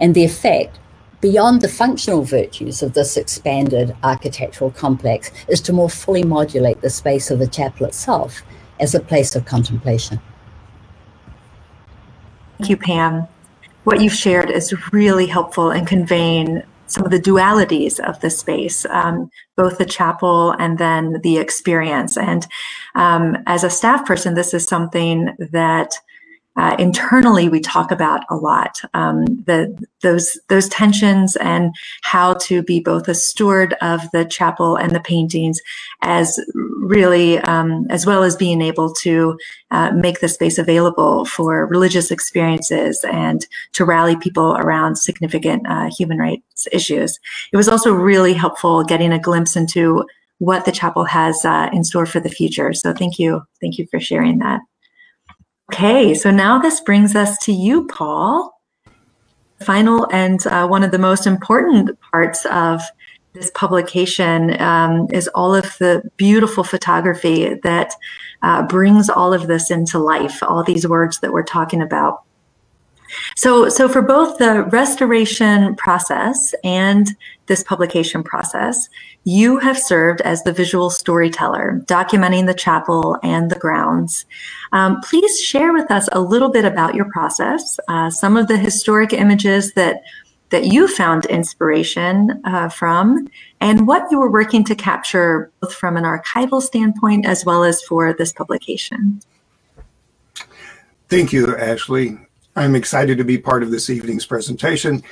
[0.00, 0.78] and the effect,
[1.20, 6.88] beyond the functional virtues of this expanded architectural complex, is to more fully modulate the
[6.88, 8.40] space of the chapel itself
[8.80, 10.18] as a place of contemplation.
[12.62, 13.26] Thank you, Pam.
[13.82, 18.86] What you've shared is really helpful in conveying some of the dualities of the space,
[18.86, 22.16] um, both the chapel and then the experience.
[22.16, 22.46] And
[22.94, 25.94] um, as a staff person, this is something that
[26.56, 32.62] uh, internally we talk about a lot um, the those those tensions and how to
[32.62, 35.60] be both a steward of the chapel and the paintings
[36.02, 39.38] as really um, as well as being able to
[39.70, 45.88] uh, make the space available for religious experiences and to rally people around significant uh,
[45.96, 47.18] human rights issues.
[47.52, 50.04] It was also really helpful getting a glimpse into
[50.38, 52.72] what the chapel has uh, in store for the future.
[52.72, 53.42] So thank you.
[53.60, 54.60] Thank you for sharing that
[55.72, 58.60] Okay, so now this brings us to you, Paul.
[59.64, 62.82] Final and uh, one of the most important parts of
[63.32, 67.94] this publication um, is all of the beautiful photography that
[68.42, 72.22] uh, brings all of this into life, all these words that we're talking about.
[73.36, 77.08] So, so for both the restoration process and
[77.46, 78.88] this publication process,
[79.24, 84.24] you have served as the visual storyteller, documenting the chapel and the grounds.
[84.72, 88.56] Um, please share with us a little bit about your process, uh, some of the
[88.56, 90.02] historic images that
[90.52, 93.26] that you found inspiration uh, from,
[93.62, 97.82] and what you were working to capture, both from an archival standpoint as well as
[97.84, 99.22] for this publication.
[101.08, 102.18] Thank you, Ashley.
[102.54, 105.02] I'm excited to be part of this evening's presentation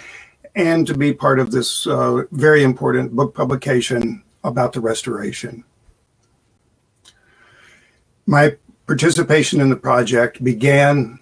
[0.55, 5.65] and to be part of this uh, very important book publication about the restoration.
[8.27, 11.19] My participation in the project began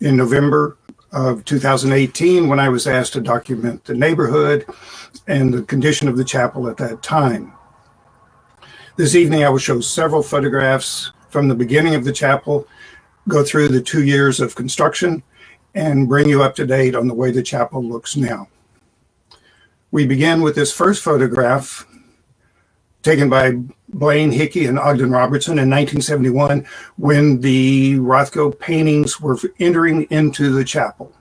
[0.00, 0.78] in November
[1.12, 4.66] of 2018 when I was asked to document the neighborhood
[5.28, 7.52] and the condition of the chapel at that time.
[8.96, 12.66] This evening, I will show several photographs from the beginning of the chapel
[13.28, 15.22] go through the two years of construction
[15.74, 18.48] and bring you up to date on the way the chapel looks now.
[19.90, 21.86] We begin with this first photograph
[23.02, 23.52] taken by
[23.88, 30.64] Blaine Hickey and Ogden Robertson in 1971 when the Rothko paintings were entering into the
[30.64, 31.12] chapel.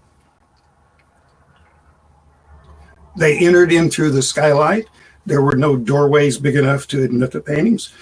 [3.17, 4.85] They entered in through the skylight.
[5.25, 7.93] There were no doorways big enough to admit the paintings.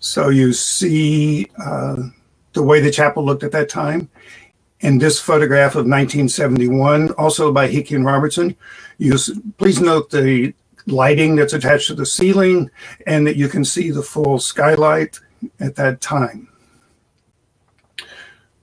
[0.00, 1.96] So you see uh,
[2.54, 4.08] the way the chapel looked at that time.
[4.80, 8.56] In this photograph of 1971, also by Hickey and Robertson,
[8.98, 9.16] you
[9.58, 10.54] please note the
[10.86, 12.70] lighting that's attached to the ceiling
[13.06, 15.20] and that you can see the full skylight
[15.60, 16.48] at that time.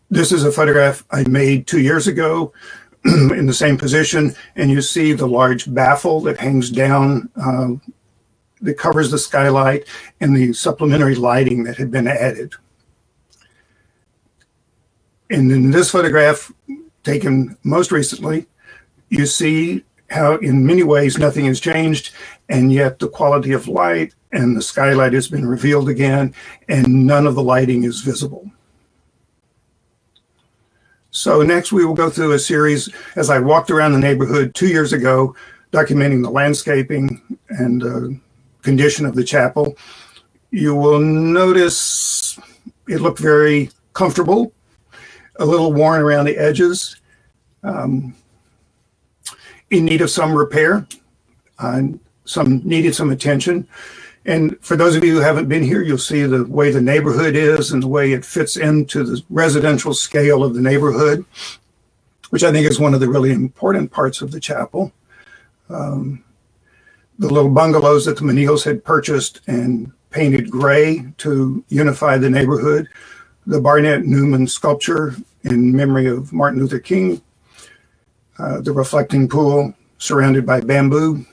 [0.09, 2.53] This is a photograph I made two years ago
[3.05, 7.69] in the same position, and you see the large baffle that hangs down uh,
[8.61, 9.87] that covers the skylight
[10.19, 12.53] and the supplementary lighting that had been added.
[15.31, 16.51] And in this photograph,
[17.03, 18.47] taken most recently,
[19.09, 22.13] you see how in many ways nothing has changed,
[22.49, 26.35] and yet the quality of light and the skylight has been revealed again,
[26.67, 28.51] and none of the lighting is visible.
[31.11, 34.67] So next we will go through a series as I walked around the neighborhood two
[34.67, 35.33] years ago,
[35.71, 38.19] documenting the landscaping and uh,
[38.63, 39.77] condition of the chapel.
[40.51, 42.37] You will notice
[42.89, 44.53] it looked very comfortable
[45.37, 46.97] a little worn around the edges,
[47.63, 48.15] um,
[49.69, 50.85] in need of some repair,
[51.59, 51.81] uh,
[52.25, 53.67] some needed some attention.
[54.25, 57.35] And for those of you who haven't been here, you'll see the way the neighborhood
[57.35, 61.25] is and the way it fits into the residential scale of the neighborhood,
[62.29, 64.91] which I think is one of the really important parts of the chapel.
[65.69, 66.23] Um,
[67.17, 72.87] the little bungalows that the Menils had purchased and painted gray to unify the neighborhood
[73.45, 77.21] the Barnett Newman sculpture in memory of Martin Luther King,
[78.37, 81.25] uh, the reflecting pool surrounded by bamboo.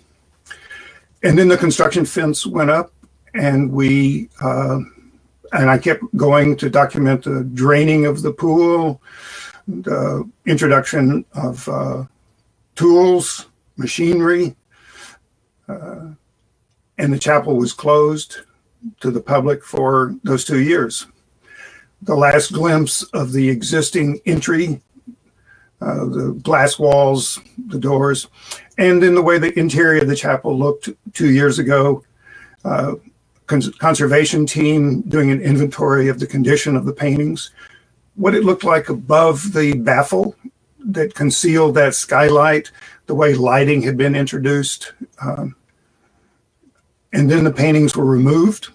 [1.23, 2.93] And then the construction fence went up,
[3.35, 4.79] and we, uh,
[5.53, 9.03] and I kept going to document the draining of the pool,
[9.67, 12.05] the introduction of uh,
[12.75, 14.57] tools, machinery,
[15.69, 16.09] uh,
[16.97, 18.39] and the chapel was closed
[19.01, 21.07] to the public for those two years
[22.03, 24.81] the last glimpse of the existing entry,
[25.81, 28.29] uh, the glass walls, the doors,
[28.79, 32.05] and in the way the interior of the chapel looked two years ago.
[32.65, 32.95] Uh,
[33.47, 37.51] cons- conservation team doing an inventory of the condition of the paintings,
[38.15, 40.35] what it looked like above the baffle
[40.81, 42.71] that concealed that skylight,
[43.07, 44.93] the way lighting had been introduced.
[45.21, 45.57] Um,
[47.13, 48.69] and then the paintings were removed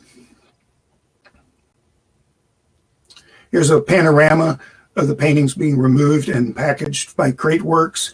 [3.53, 4.59] Here's a panorama
[4.95, 8.13] of the paintings being removed and packaged by Crateworks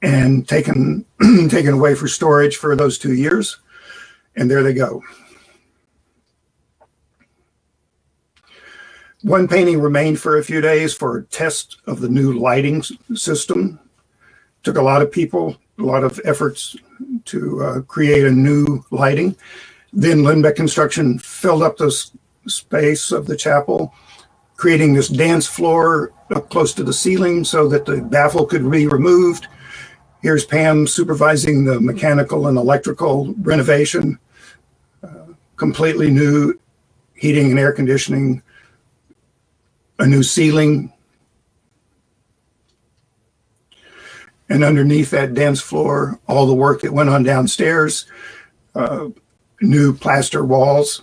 [0.00, 1.04] and taken
[1.50, 3.58] taken away for storage for those two years.
[4.36, 5.02] And there they go.
[9.22, 13.80] One painting remained for a few days for a test of the new lighting system.
[14.62, 16.76] Took a lot of people, a lot of efforts
[17.24, 19.34] to uh, create a new lighting.
[19.92, 21.90] Then Linbeck Construction filled up the
[22.46, 23.92] space of the chapel,
[24.56, 28.86] creating this dance floor up close to the ceiling so that the baffle could be
[28.86, 29.46] removed.
[30.22, 34.18] Here's Pam supervising the mechanical and electrical renovation,
[35.02, 35.26] uh,
[35.56, 36.58] completely new
[37.14, 38.42] heating and air conditioning,
[39.98, 40.92] a new ceiling.
[44.48, 48.06] And underneath that dance floor, all the work that went on downstairs,
[48.74, 49.08] uh,
[49.60, 51.02] new plaster walls.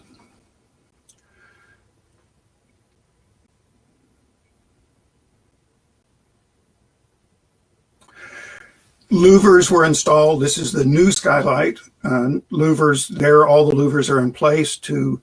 [9.14, 10.42] Louvers were installed.
[10.42, 11.78] This is the new skylight.
[12.04, 15.22] Uh, louvers, there, all the louvers are in place to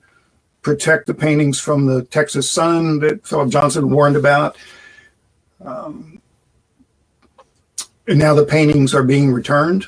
[0.61, 4.55] protect the paintings from the Texas sun that Philip Johnson warned about.
[5.59, 6.21] Um,
[8.07, 9.87] and now the paintings are being returned.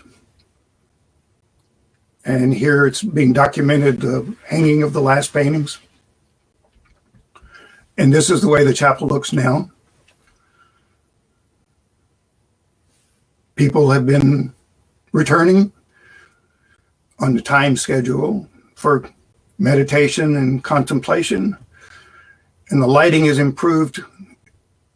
[2.26, 5.80] And here it's being documented the hanging of the last paintings.
[7.98, 9.72] And this is the way the chapel looks now.
[13.56, 14.54] People have been
[15.12, 15.72] returning
[17.20, 19.10] on the time schedule for
[19.60, 21.56] meditation and contemplation.
[22.70, 24.00] And the lighting is improved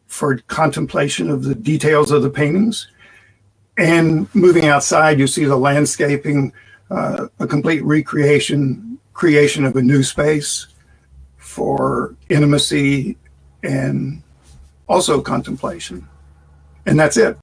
[0.08, 2.88] for contemplation of the details of the paintings.
[3.78, 6.52] And moving outside, you see the landscaping,
[6.90, 10.68] uh, a complete recreation, creation of a new space
[11.38, 13.18] for intimacy
[13.64, 14.24] and
[14.88, 16.08] also contemplation.
[16.88, 17.38] And that's it.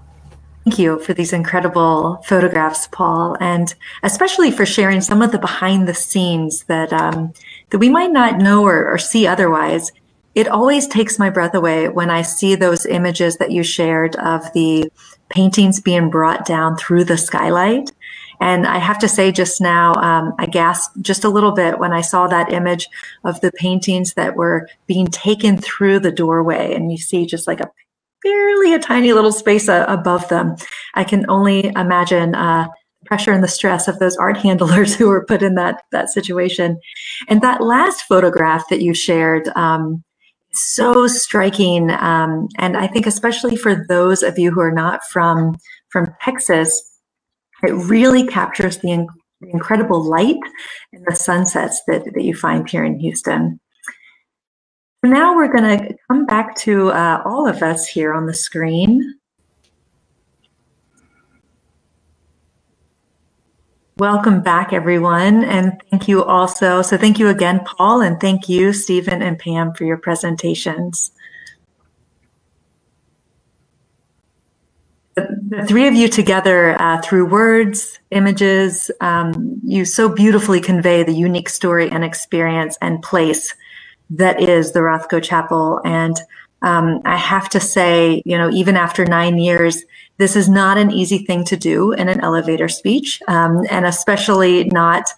[0.65, 5.87] Thank you for these incredible photographs, Paul, and especially for sharing some of the behind
[5.87, 7.35] the scenes that um,
[7.69, 9.93] that we might not know or, or see otherwise.
[10.35, 14.51] It always takes my breath away when I see those images that you shared of
[14.55, 14.91] the
[15.29, 17.93] paintings being brought down through the skylight.
[18.41, 21.93] And I have to say, just now, um, I gasped just a little bit when
[21.93, 22.89] I saw that image
[23.23, 26.75] of the paintings that were being taken through the doorway.
[26.75, 27.71] And you see just like a
[28.25, 30.57] barely a tiny little space uh, above them.
[30.95, 32.67] I can only imagine uh,
[33.07, 36.81] pressure and the stress of those art handlers who were put in that that situation.
[37.29, 40.03] And that last photograph that you shared, um,
[40.53, 45.57] so striking, um, and I think especially for those of you who are not from
[45.91, 46.71] from Texas,
[47.63, 49.09] it really captures the, in-
[49.43, 50.39] incredible light
[50.93, 53.61] and the sunsets that, that you find here in Houston.
[55.03, 59.15] Now we're going to come back to uh, all of us here on the screen.
[63.97, 66.83] Welcome back, everyone, and thank you also.
[66.83, 71.13] So thank you again, Paul, and thank you, Stephen and Pam, for your presentations.
[75.15, 81.15] The, three of you together, uh, through words, images, um, you so beautifully convey the
[81.15, 83.55] unique story and experience and place
[84.11, 85.81] that is the Rothko Chapel.
[85.85, 86.17] And
[86.63, 89.85] um, I have to say, you know, even after nine years,
[90.17, 94.65] this is not an easy thing to do in an elevator speech, um, and especially
[94.65, 95.13] not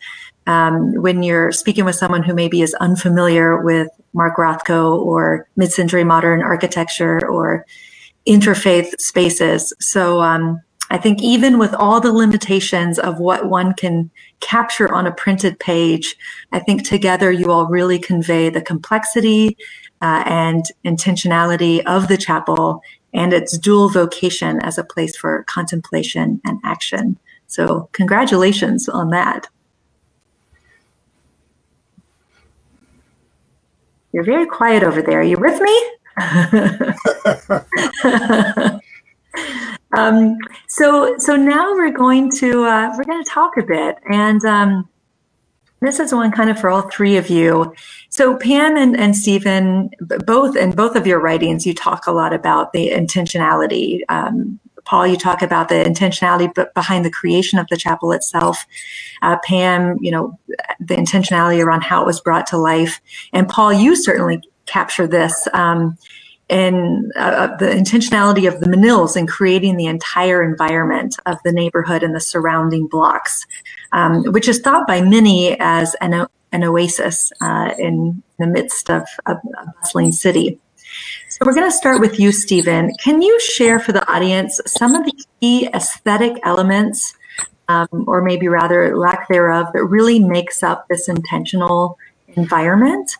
[0.46, 6.04] um, when you're speaking with someone who maybe is unfamiliar with Mark Rothko or mid-century
[6.04, 7.66] modern architecture or
[8.26, 9.72] interfaith spaces.
[9.80, 14.10] So um, I think even with all the limitations of what one can
[14.40, 16.16] capture on a printed page,
[16.52, 19.56] I think together you all really convey the complexity
[20.00, 22.82] uh, and intentionality of the chapel
[23.12, 27.18] and its dual vocation as a place for contemplation and action.
[27.48, 29.48] So, congratulations on that.
[34.12, 35.20] You're very quiet over there.
[35.20, 35.90] Are you with me?
[39.96, 40.36] Um,
[40.68, 44.88] so so now we're going to uh, we're going to talk a bit, and um,
[45.80, 47.74] this is one kind of for all three of you.
[48.08, 52.32] So Pam and, and Stephen, both in both of your writings, you talk a lot
[52.32, 54.00] about the intentionality.
[54.08, 58.64] Um, Paul, you talk about the intentionality behind the creation of the chapel itself.
[59.20, 60.38] Uh, Pam, you know,
[60.78, 63.00] the intentionality around how it was brought to life.
[63.32, 65.48] And Paul, you certainly capture this.
[65.52, 65.98] Um,
[66.48, 71.52] and uh, uh, the intentionality of the Menils in creating the entire environment of the
[71.52, 73.46] neighborhood and the surrounding blocks,
[73.92, 79.02] um, which is thought by many as an, an oasis uh, in the midst of,
[79.26, 80.58] of a bustling city.
[81.28, 82.92] So we're going to start with you, Stephen.
[83.02, 87.14] Can you share for the audience some of the key aesthetic elements,
[87.68, 93.10] um, or maybe rather lack thereof, that really makes up this intentional environment?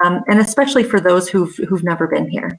[0.00, 2.58] Um, and especially for those who've who've never been here?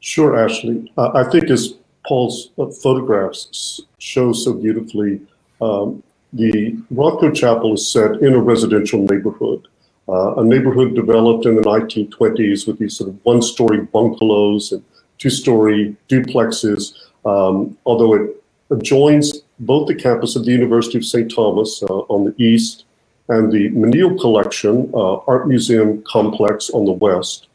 [0.00, 0.90] Sure, Ashley.
[0.96, 1.74] Uh, I think as
[2.06, 5.20] Paul's uh, photographs show so beautifully,
[5.60, 6.02] um,
[6.32, 9.66] the Rothko Chapel is set in a residential neighborhood,
[10.08, 14.82] uh, a neighborhood developed in the 1920s with these sort of one-story bungalows and
[15.18, 16.94] two-story duplexes.
[17.24, 21.32] Um, although it adjoins both the campus of the University of St.
[21.32, 22.86] Thomas uh, on the east
[23.30, 27.48] and the Menil Collection uh, Art Museum complex on the west,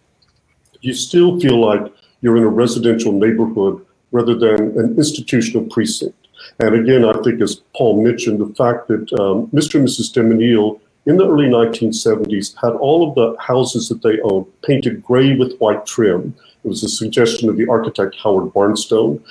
[0.82, 6.15] you still feel like you're in a residential neighborhood rather than an institutional precinct.
[6.59, 9.76] And again, I think as Paul mentioned, the fact that um, Mr.
[9.76, 10.13] and Mrs.
[10.13, 15.03] de Menil in the early 1970s had all of the houses that they owned painted
[15.03, 16.34] gray with white trim.
[16.63, 19.23] It was a suggestion of the architect Howard Barnstone.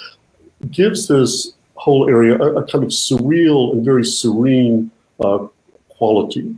[0.70, 4.90] Gives this whole area a, a kind of surreal and very serene
[5.20, 5.46] uh,
[5.98, 6.54] quality.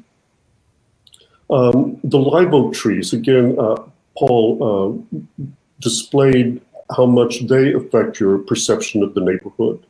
[1.48, 3.76] Um, the live oak trees, again, uh,
[4.18, 5.44] Paul uh,
[5.80, 6.60] displayed
[6.96, 9.84] how much they affect your perception of the neighborhood.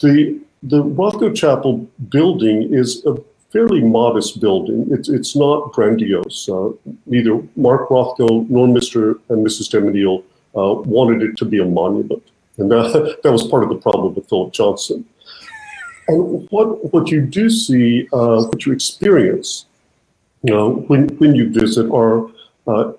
[0.00, 3.16] The, the Rothko Chapel building is a
[3.52, 4.88] fairly modest building.
[4.90, 6.48] It's, it's not grandiose.
[6.48, 6.70] Uh,
[7.06, 9.20] neither Mark Rothko nor Mr.
[9.28, 9.70] and Mrs.
[9.70, 10.22] de
[10.54, 12.22] uh, wanted it to be a monument.
[12.58, 15.04] And that, that was part of the problem with Philip Johnson.
[16.12, 19.66] And what, what you do see, uh, what you experience
[20.42, 22.28] you know, when, when you visit are,
[22.66, 22.92] uh,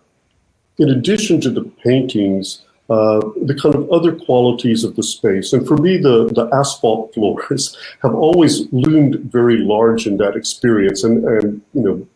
[0.77, 5.53] in addition to the paintings, uh, the kind of other qualities of the space.
[5.53, 11.03] And for me, the, the asphalt floors have always loomed very large in that experience.
[11.03, 12.07] And, and, you know,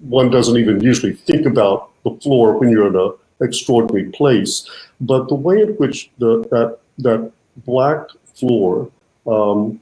[0.00, 4.68] one doesn't even usually think about the floor when you're in an extraordinary place.
[5.00, 7.32] But the way in which the, that, that
[7.64, 8.90] black floor,
[9.26, 9.80] um,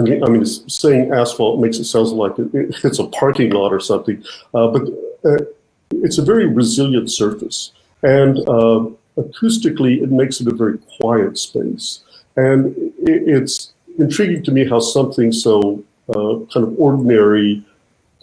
[0.00, 2.48] I mean, I mean, saying asphalt makes it sound like it,
[2.84, 4.22] it's a parking lot or something,
[4.54, 4.82] uh, but
[5.24, 5.44] uh,
[5.92, 7.72] it's a very resilient surface.
[8.02, 12.00] And uh, acoustically, it makes it a very quiet space.
[12.36, 17.62] And it's intriguing to me how something so uh, kind of ordinary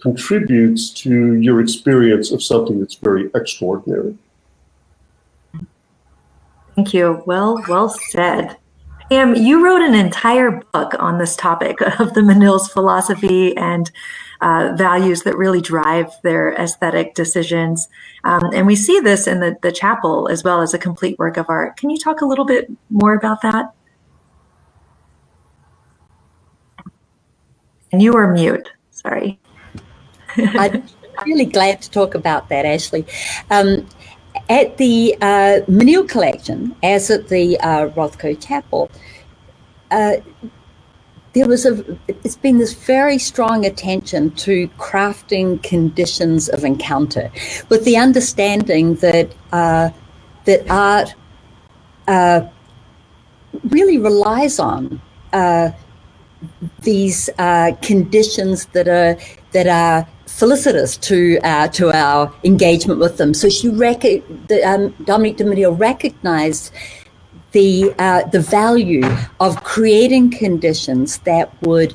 [0.00, 4.16] contributes to your experience of something that's very extraordinary.
[6.74, 7.22] Thank you.
[7.26, 8.56] Well, well said.
[9.08, 13.90] Pam, you wrote an entire book on this topic of the Menil's philosophy and
[14.40, 17.88] uh, values that really drive their aesthetic decisions.
[18.24, 21.38] Um, and we see this in the, the chapel as well as a complete work
[21.38, 21.76] of art.
[21.78, 23.72] Can you talk a little bit more about that?
[27.90, 28.70] And you are mute.
[28.90, 29.40] Sorry.
[30.36, 30.84] I'm
[31.24, 33.06] really glad to talk about that, Ashley.
[33.50, 33.88] Um,
[34.48, 38.90] at the uh, Menil collection, as at the uh, Rothko Chapel,
[39.90, 40.16] uh,
[41.34, 47.30] there was a it's been this very strong attention to crafting conditions of encounter
[47.68, 49.90] with the understanding that uh,
[50.46, 51.14] that art
[52.08, 52.40] uh,
[53.68, 55.00] really relies on
[55.32, 55.70] uh,
[56.82, 59.16] these uh, conditions that are
[59.52, 63.34] that are felicitous to uh, to our engagement with them.
[63.34, 66.72] So she rec- the, um, Dominique de recognized
[67.52, 69.04] the uh, the value
[69.40, 71.94] of creating conditions that would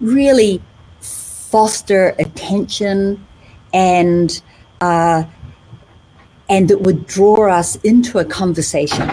[0.00, 0.62] really
[1.00, 3.26] foster attention
[3.74, 4.40] and
[4.80, 5.24] uh,
[6.48, 9.10] and that would draw us into a conversation.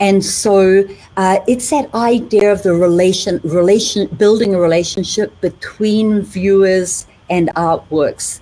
[0.00, 0.84] And so
[1.16, 8.40] uh, it's that idea of the relation, relation, building a relationship between viewers and artworks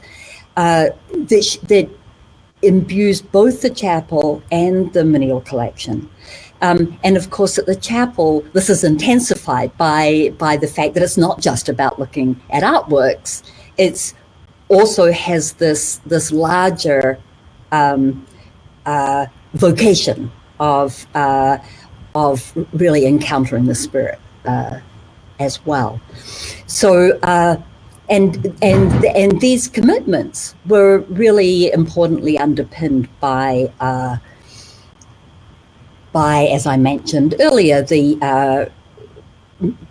[0.56, 0.86] uh,
[1.30, 1.88] that, that
[2.62, 6.10] imbues both the chapel and the Menil collection.
[6.60, 11.02] Um, and of course, at the chapel, this is intensified by by the fact that
[11.02, 13.42] it's not just about looking at artworks.
[13.78, 14.14] It's
[14.68, 17.18] also has this this larger
[17.72, 18.26] um,
[18.84, 19.24] uh,
[19.54, 21.56] vocation of uh,
[22.14, 24.80] of really encountering the spirit uh,
[25.38, 26.00] as well.
[26.66, 27.18] So.
[28.10, 34.16] And and and these commitments were really importantly underpinned by uh,
[36.12, 38.66] by, as I mentioned earlier, the uh,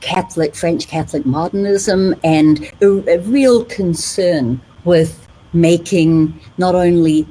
[0.02, 7.28] Catholic, French Catholic modernism and a, a, real concern with making not only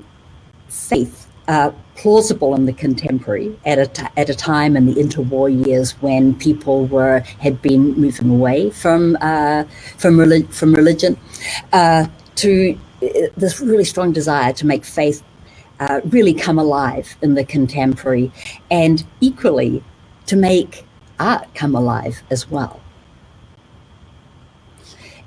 [0.69, 5.49] faith uh, plausible in the contemporary at a, t- at a time in the interwar
[5.67, 9.65] years when people were had been moving away from uh,
[9.99, 11.19] from, relig- from religion
[11.73, 15.23] uh, to uh, this really strong desire to make faith
[15.81, 18.33] uh, really come alive in the contemporary,
[18.71, 19.83] and equally
[20.27, 20.85] to make
[21.21, 22.81] art come alive as well.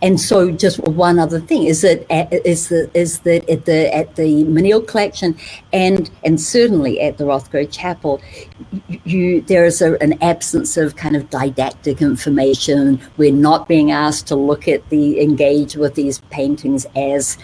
[0.04, 2.06] And so, just one other thing is that
[2.46, 5.38] is the is that at the at the Menil collection,
[5.72, 8.20] and and certainly at the Rothko Chapel,
[9.04, 13.00] you there is a, an absence of kind of didactic information.
[13.18, 17.38] We're not being asked to look at the engage with these paintings as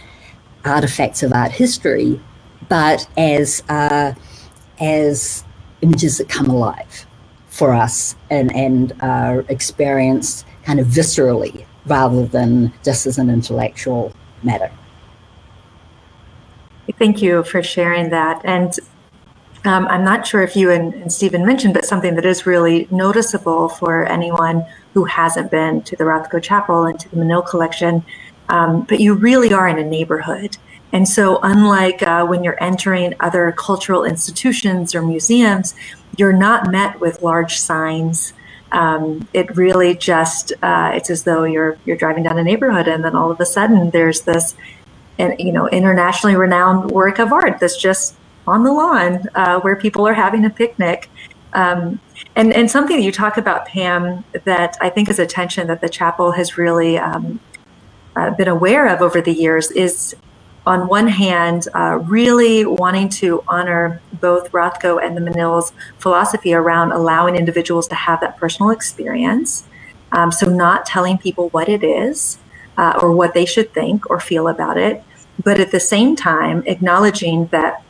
[0.66, 2.20] artifacts of art history,
[2.70, 4.16] but as uh,
[4.80, 5.43] as
[5.82, 7.05] images that come alive
[7.49, 14.13] for us and and are experienced kind of viscerally rather than just as an intellectual
[14.43, 14.71] matter.
[16.97, 18.41] Thank you for sharing that.
[18.45, 18.73] And
[19.65, 22.88] um, I'm not sure if you and, and Stephen mentioned, but something that is really
[22.89, 28.05] noticeable for anyone who hasn't been to the Rothko Chapel and to the Menil collection,
[28.49, 30.57] um, but you really are in a neighborhood.
[30.93, 35.75] And so, unlike uh, when you're entering other cultural institutions or museums,
[36.17, 38.31] you're not met with large signs
[38.72, 43.03] um, it really just uh, it's as though you're you're driving down a neighborhood and
[43.03, 44.55] then all of a sudden there's this
[45.18, 48.15] and you know internationally renowned work of art that's just
[48.45, 51.09] on the lawn uh, where people are having a picnic.
[51.53, 51.99] Um,
[52.36, 55.82] and and something that you talk about pam that i think is a tension that
[55.82, 57.39] the chapel has really um,
[58.15, 60.15] uh, been aware of over the years is
[60.68, 66.91] on one hand, uh, really wanting to honor both Rothko and the Menil's philosophy around
[66.91, 69.63] allowing individuals to have that personal experience.
[70.11, 72.38] Um, so, not telling people what it is
[72.78, 75.03] uh, or what they should think or feel about it,
[75.41, 77.82] but at the same time, acknowledging that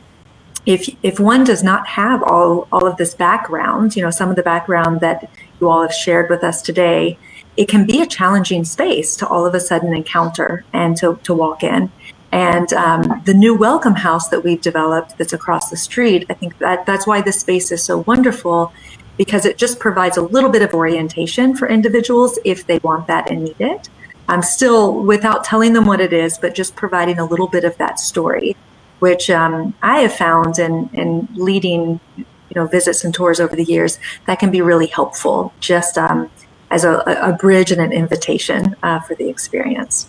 [0.64, 4.36] if if one does not have all all of this background, you know, some of
[4.36, 5.28] the background that
[5.60, 7.18] you all have shared with us today,
[7.56, 11.34] it can be a challenging space to all of a sudden encounter and to, to
[11.34, 11.90] walk in.
[12.30, 16.58] And um, the new welcome house that we've developed that's across the street, I think
[16.58, 18.72] that that's why this space is so wonderful
[19.16, 23.30] because it just provides a little bit of orientation for individuals if they want that
[23.30, 23.88] and need it.
[24.28, 27.76] I'm still without telling them what it is, but just providing a little bit of
[27.78, 28.56] that story,
[28.98, 33.64] which um, I have found in, in leading, you know, visits and tours over the
[33.64, 36.30] years that can be really helpful, just um,
[36.70, 40.08] as a, a, bridge and an invitation uh, for the experience.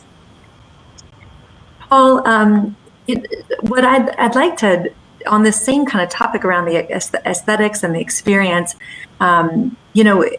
[1.89, 2.75] Paul, um,
[3.07, 3.25] it,
[3.61, 4.91] what I'd, I'd like to,
[5.27, 6.77] on this same kind of topic around the
[7.25, 8.75] aesthetics and the experience,
[9.19, 10.29] um, you know,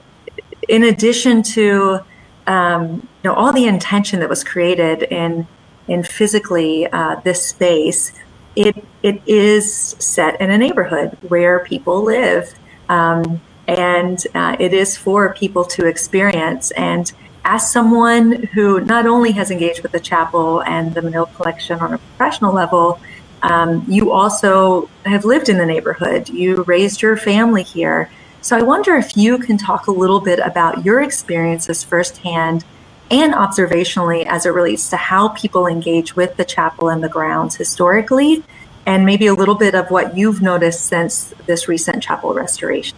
[0.68, 2.00] in addition to,
[2.46, 5.46] um, you know, all the intention that was created in,
[5.88, 8.12] in physically uh, this space,
[8.54, 12.54] it, it is set in a neighborhood where people live.
[12.88, 16.70] Um, and uh, it is for people to experience.
[16.72, 17.12] And
[17.50, 21.94] as someone who not only has engaged with the chapel and the Menil collection on
[21.94, 23.00] a professional level,
[23.42, 26.28] um, you also have lived in the neighborhood.
[26.28, 28.08] You raised your family here.
[28.40, 32.64] So I wonder if you can talk a little bit about your experiences firsthand
[33.10, 37.56] and observationally as it relates to how people engage with the chapel and the grounds
[37.56, 38.44] historically,
[38.86, 42.96] and maybe a little bit of what you've noticed since this recent chapel restoration.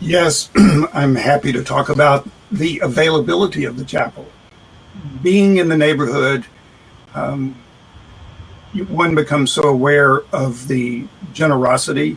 [0.00, 0.48] Yes,
[0.94, 4.26] I'm happy to talk about the availability of the chapel.
[5.22, 6.46] Being in the neighborhood,
[7.14, 7.54] um,
[8.88, 12.16] one becomes so aware of the generosity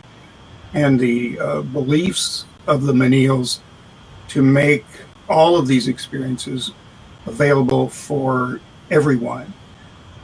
[0.72, 3.58] and the uh, beliefs of the Menils
[4.28, 4.86] to make
[5.28, 6.72] all of these experiences
[7.26, 8.60] available for
[8.90, 9.52] everyone.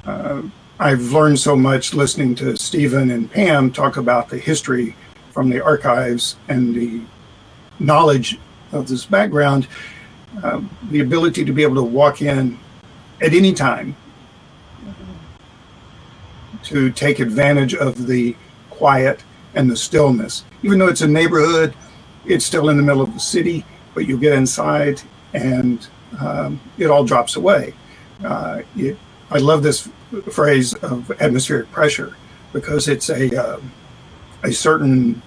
[0.06, 0.42] Uh,
[0.78, 4.96] I've learned so much listening to Stephen and Pam talk about the history
[5.30, 7.02] from the archives and the
[7.80, 8.38] knowledge
[8.72, 9.66] of this background,
[10.42, 10.60] uh,
[10.90, 12.58] the ability to be able to walk in
[13.20, 13.96] at any time
[16.62, 18.36] to take advantage of the
[18.68, 19.24] quiet
[19.54, 20.44] and the stillness.
[20.62, 21.74] Even though it's a neighborhood,
[22.26, 23.64] it's still in the middle of the city,
[23.94, 25.02] but you get inside
[25.34, 25.88] and
[26.20, 27.74] um, it all drops away.
[28.22, 28.96] Uh, it,
[29.30, 29.88] I love this
[30.30, 32.16] phrase of atmospheric pressure
[32.52, 33.60] because it's a uh,
[34.42, 35.22] a certain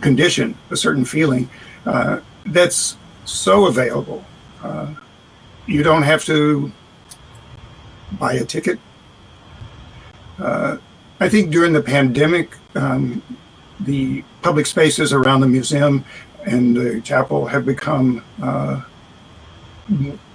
[0.00, 1.48] condition, a certain feeling
[1.86, 4.24] uh, that's so available.
[4.62, 4.94] Uh,
[5.66, 6.72] you don't have to
[8.18, 8.78] buy a ticket.
[10.38, 10.76] Uh,
[11.20, 13.22] I think during the pandemic, um,
[13.80, 16.04] the public spaces around the museum
[16.44, 18.82] and the chapel have become uh,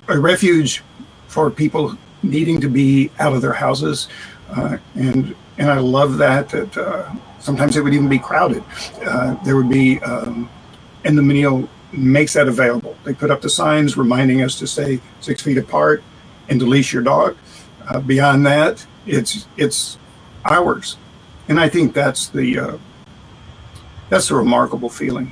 [0.07, 0.83] a refuge
[1.27, 4.07] for people needing to be out of their houses,
[4.49, 6.49] uh, and and I love that.
[6.49, 8.63] That sometimes it would even be crowded.
[9.43, 10.49] There would be um,
[11.07, 12.95] and the Menil makes that available.
[13.05, 16.03] They put up the signs reminding us to stay six feet apart
[16.49, 17.37] and to leash your dog.
[17.87, 19.97] Uh, beyond that, it's it's
[20.43, 20.97] ours,
[21.47, 22.77] and I think that's the uh,
[24.09, 25.31] that's a remarkable feeling.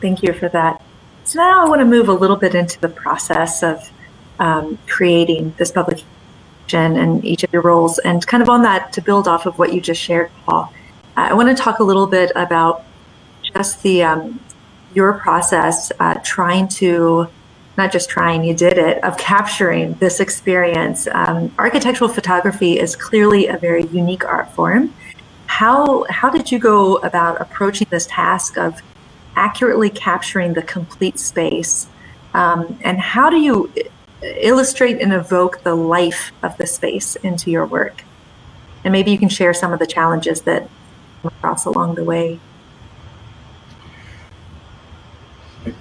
[0.00, 0.82] Thank you for that.
[1.24, 3.90] So now I want to move a little bit into the process of
[4.38, 6.06] um, creating this publication
[6.72, 9.74] and each of your roles, and kind of on that to build off of what
[9.74, 10.72] you just shared, Paul.
[11.16, 12.84] I want to talk a little bit about
[13.54, 14.40] just the um,
[14.94, 17.28] your process uh, trying to
[17.78, 21.06] not just trying, you did it, of capturing this experience.
[21.06, 24.92] Um, architectural photography is clearly a very unique art form.
[25.46, 28.82] How, how did you go about approaching this task of
[29.36, 31.86] accurately capturing the complete space?
[32.34, 33.72] Um, and how do you
[34.22, 38.02] illustrate and evoke the life of the space into your work?
[38.82, 40.68] And maybe you can share some of the challenges that
[41.22, 42.40] come across along the way.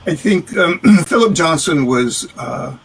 [0.05, 2.77] I think um, Philip Johnson was uh,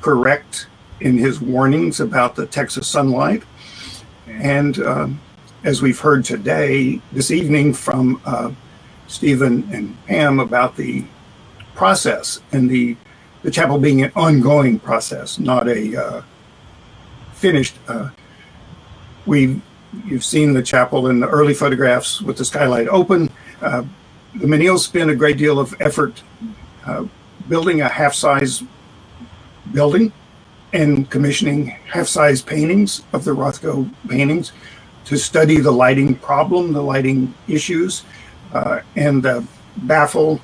[0.00, 0.66] correct
[1.00, 3.42] in his warnings about the Texas sunlight.
[4.26, 5.20] And um,
[5.64, 8.52] as we've heard today, this evening from uh,
[9.06, 11.04] Stephen and Pam about the
[11.74, 12.96] process and the,
[13.42, 16.22] the chapel being an ongoing process, not a uh,
[17.34, 17.76] finished.
[17.88, 18.10] Uh,
[19.26, 19.60] we
[20.04, 23.28] you've seen the chapel in the early photographs with the skylight open.
[24.34, 26.22] Uh, the Menils spent a great deal of effort
[26.86, 27.04] uh,
[27.48, 28.62] building a half-size
[29.72, 30.12] building
[30.72, 34.52] and commissioning half-size paintings of the Rothko paintings
[35.04, 38.04] to study the lighting problem, the lighting issues,
[38.52, 39.44] uh, and the
[39.78, 40.40] baffle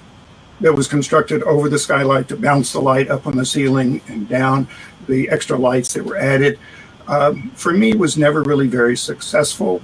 [0.60, 4.28] that was constructed over the skylight to bounce the light up on the ceiling and
[4.28, 4.66] down,
[5.06, 6.58] the extra lights that were added.
[7.06, 9.80] Um, for me, was never really very successful.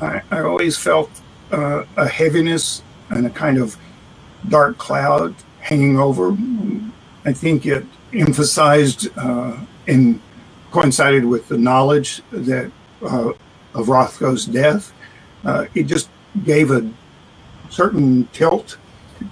[0.00, 1.10] I, I always felt
[1.50, 3.76] uh, a heaviness and a kind of
[4.48, 6.36] dark cloud hanging over.
[7.24, 10.20] I think it emphasized uh, and
[10.70, 12.70] coincided with the knowledge that
[13.02, 13.32] uh,
[13.74, 14.92] of Rothko's death.
[15.44, 16.08] Uh, it just
[16.44, 16.88] gave a
[17.70, 18.78] certain tilt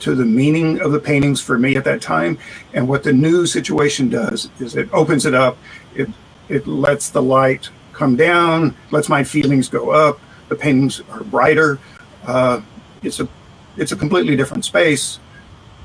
[0.01, 2.39] to the meaning of the paintings for me at that time.
[2.75, 5.59] And what the new situation does is it opens it up.
[5.95, 6.09] It
[6.49, 10.21] it lets the light come down, lets my feelings go up.
[10.49, 11.79] The paintings are brighter.
[12.27, 12.61] Uh,
[13.03, 13.29] it's a
[13.77, 15.19] it's a completely different space.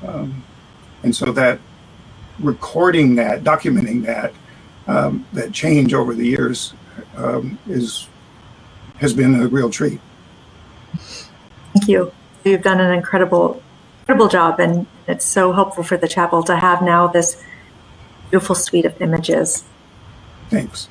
[0.05, 0.43] Um,
[1.03, 1.59] and so that
[2.39, 4.33] recording that, documenting that,
[4.87, 6.73] um, that change over the years
[7.15, 8.07] um, is
[8.97, 9.99] has been a real treat.
[11.73, 12.11] Thank you.
[12.43, 13.61] You've done an incredible,
[14.01, 17.43] incredible job, and it's so helpful for the chapel to have now this
[18.31, 19.63] beautiful suite of images.
[20.49, 20.89] Thanks.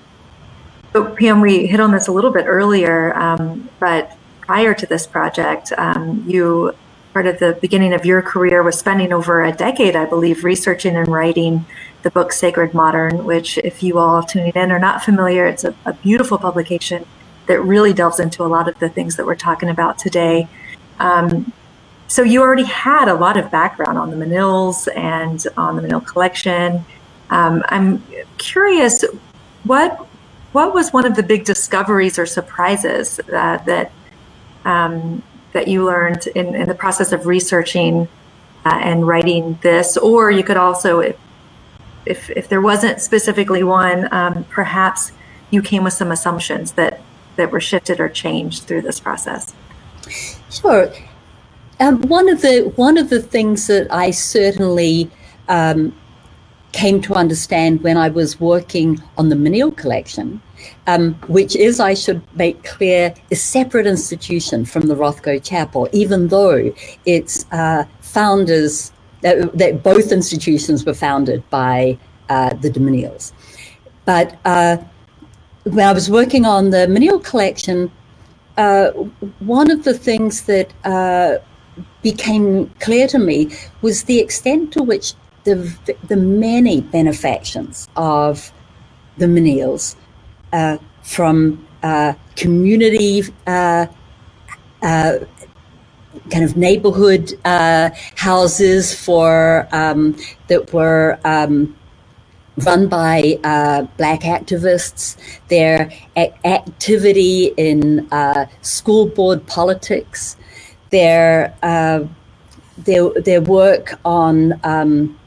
[0.92, 5.06] So, Pam, we hit on this a little bit earlier, um, but prior to this
[5.06, 6.74] project, um, you
[7.16, 10.96] part of the beginning of your career was spending over a decade, I believe, researching
[10.96, 11.64] and writing
[12.02, 15.74] the book Sacred Modern, which, if you all tuning in are not familiar, it's a,
[15.86, 17.06] a beautiful publication
[17.46, 20.46] that really delves into a lot of the things that we're talking about today.
[20.98, 21.54] Um,
[22.06, 26.06] so you already had a lot of background on the Menils and on the Menil
[26.06, 26.84] collection.
[27.30, 28.04] Um, I'm
[28.36, 29.06] curious,
[29.64, 30.06] what
[30.52, 33.90] what was one of the big discoveries or surprises uh, that
[34.66, 35.22] um,
[35.56, 38.06] that you learned in, in the process of researching
[38.66, 41.16] uh, and writing this, or you could also, if,
[42.04, 45.12] if, if there wasn't specifically one, um, perhaps
[45.50, 47.00] you came with some assumptions that,
[47.36, 49.54] that were shifted or changed through this process.
[50.50, 50.92] Sure.
[51.80, 55.10] Um, one of the one of the things that I certainly
[55.48, 55.94] um,
[56.72, 60.40] came to understand when I was working on the Menil collection
[60.86, 66.28] um, which is, I should make clear, a separate institution from the Rothko Chapel, even
[66.28, 66.72] though
[67.04, 68.92] its uh, founders,
[69.24, 71.98] uh, that both institutions were founded by
[72.28, 73.32] uh, the de Menils.
[74.04, 74.78] But uh,
[75.64, 77.90] when I was working on the Menil collection,
[78.56, 78.90] uh,
[79.40, 81.38] one of the things that uh,
[82.02, 83.50] became clear to me
[83.82, 85.14] was the extent to which
[85.44, 85.56] the,
[86.08, 88.52] the many benefactions of
[89.18, 89.98] the Menils uh,
[91.02, 93.86] from uh, community uh,
[94.82, 95.18] uh,
[96.30, 100.16] kind of neighborhood uh, houses for um,
[100.48, 101.76] that were um,
[102.58, 105.16] run by uh, black activists,
[105.48, 110.36] their a- activity in uh, school board politics,
[110.90, 112.04] their uh,
[112.78, 115.18] their their work on um,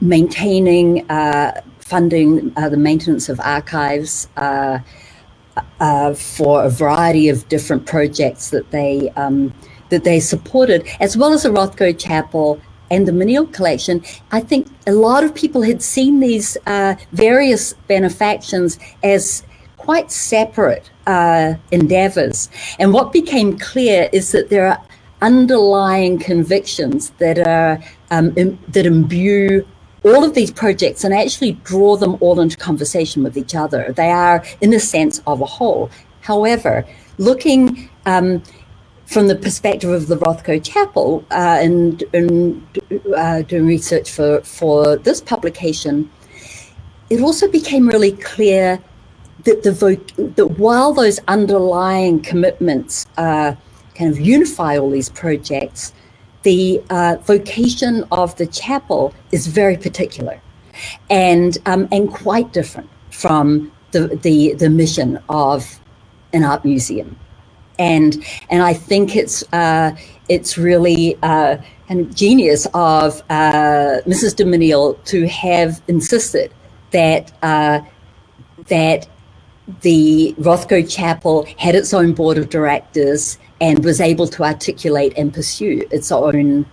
[0.00, 1.04] maintaining
[1.92, 4.78] funding uh, the maintenance of archives uh,
[5.78, 9.52] uh, for a variety of different projects that they um,
[9.90, 12.58] that they supported, as well as the Rothko Chapel
[12.90, 14.02] and the Menil collection.
[14.38, 19.42] I think a lot of people had seen these uh, various benefactions as
[19.76, 24.80] quite separate uh, endeavors, and what became clear is that there are
[25.20, 27.74] underlying convictions that are
[28.10, 29.66] um, Im- that imbue
[30.04, 33.92] all of these projects and actually draw them all into conversation with each other.
[33.92, 35.90] They are, in a sense, of a whole.
[36.22, 36.84] However,
[37.18, 38.42] looking um,
[39.06, 42.80] from the perspective of the Rothko Chapel uh, and, and
[43.16, 46.10] uh, doing research for, for this publication,
[47.10, 48.82] it also became really clear
[49.44, 49.72] that the
[50.36, 53.54] that while those underlying commitments uh,
[53.94, 55.92] kind of unify all these projects,
[56.42, 60.40] the uh, vocation of the chapel is very particular
[61.10, 65.78] and um, and quite different from the, the the mission of
[66.32, 67.16] an art museum
[67.78, 69.94] and and I think it's uh,
[70.28, 71.58] it's really uh,
[72.14, 74.36] genius of uh, Mrs.
[74.36, 76.52] de to have insisted
[76.92, 77.80] that uh,
[78.68, 79.08] that
[79.82, 85.32] the Rothko Chapel had its own board of directors and was able to articulate and
[85.32, 86.66] pursue its own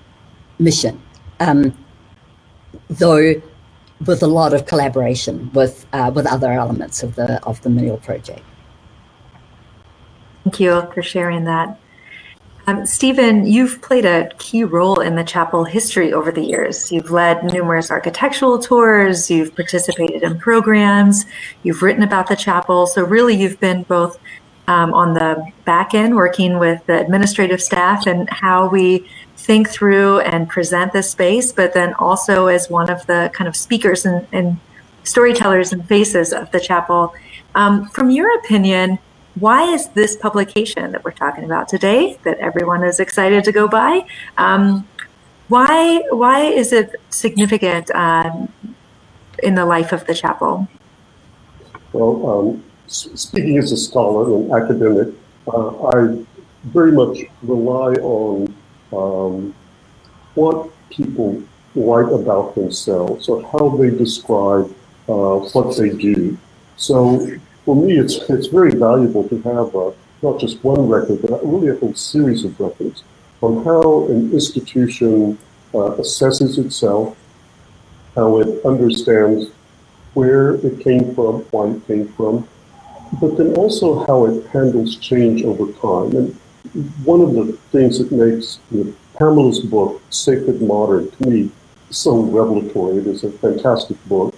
[0.57, 0.99] mission,
[1.39, 1.77] um,
[2.89, 3.39] though
[4.07, 8.01] with a lot of collaboration with uh, with other elements of the of the Menil
[8.01, 8.41] project.
[10.43, 11.79] Thank you for sharing that.
[12.65, 16.91] Um, Stephen, you've played a key role in the chapel history over the years.
[16.91, 21.25] You've led numerous architectural tours, you've participated in programs,
[21.63, 22.85] you've written about the chapel.
[22.85, 24.19] So, really, you've been both
[24.69, 30.19] um, on the back end working with the administrative staff and how we think through
[30.19, 34.27] and present this space, but then also as one of the kind of speakers and,
[34.31, 34.57] and
[35.03, 37.15] storytellers and faces of the chapel.
[37.55, 38.99] Um, from your opinion,
[39.39, 43.67] why is this publication that we're talking about today, that everyone is excited to go
[43.67, 44.05] by,
[44.37, 44.87] um,
[45.47, 48.53] why why is it significant um,
[49.41, 50.67] in the life of the chapel?
[51.91, 55.13] Well, um, speaking as a scholar and academic,
[55.47, 56.25] uh, I
[56.65, 58.53] very much rely on
[58.91, 59.55] um,
[60.35, 61.41] what people
[61.75, 64.65] write about themselves or how they describe
[65.07, 66.37] uh, what they do.
[66.77, 67.27] So
[67.65, 71.69] for me, it's it's very valuable to have uh, not just one record, but really
[71.69, 73.03] a whole series of records
[73.41, 75.37] on how an institution
[75.73, 77.17] uh, assesses itself,
[78.15, 79.51] how it understands
[80.13, 82.47] where it came from, why it came from,
[83.21, 86.15] but then also how it handles change over time.
[86.15, 86.39] And
[87.03, 91.51] one of the things that makes you know, Pamela's book, Sacred Modern, to me,
[91.89, 92.97] so revelatory.
[92.97, 94.35] It is a fantastic book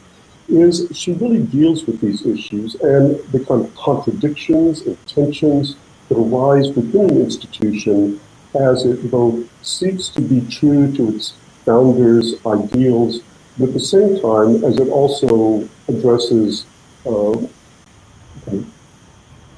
[0.51, 5.75] is she really deals with these issues and the kind of contradictions and tensions
[6.09, 8.19] that arise within an institution
[8.59, 11.33] as it both seeks to be true to its
[11.65, 13.21] founders' ideals,
[13.57, 16.65] but at the same time as it also addresses
[17.05, 17.37] uh,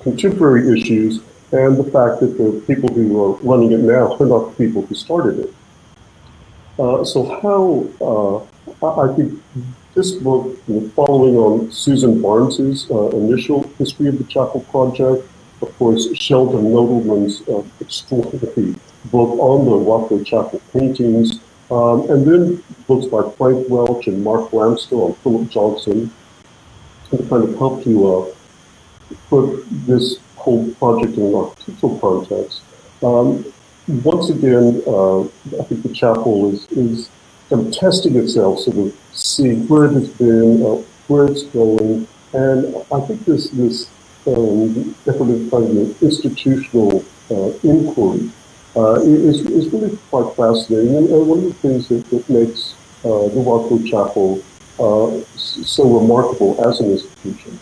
[0.01, 1.21] contemporary issues
[1.51, 4.81] and the fact that the people who are running it now are not the people
[4.81, 5.53] who started it.
[6.79, 7.63] Uh, so how
[8.01, 9.39] uh, I think
[9.93, 10.57] this book,
[10.95, 15.23] following on Susan Barnes's uh, initial history of the chapel project,
[15.61, 18.75] of course, Sheldon Nodelman's uh, extraordinary
[19.05, 21.39] book on the Rothko Chapel paintings,
[21.69, 26.11] um, and then books by Frank Welch and Mark Lamster on Philip Johnson,
[27.11, 28.33] to kind of help you
[29.29, 32.61] put this whole project in an architectural context.
[33.01, 33.45] Um,
[34.03, 37.09] once again, uh, I think the chapel is, is
[37.51, 42.75] of testing itself, sort of seeing where it has been, uh, where it's going, and
[42.91, 43.89] I think this this
[44.25, 48.31] um, effort of kind of institutional uh, inquiry
[48.75, 52.73] uh, is, is really quite fascinating, and, and one of the things that, that makes
[53.03, 54.41] uh, the Rothko Chapel
[54.79, 57.59] uh, so remarkable as an institution.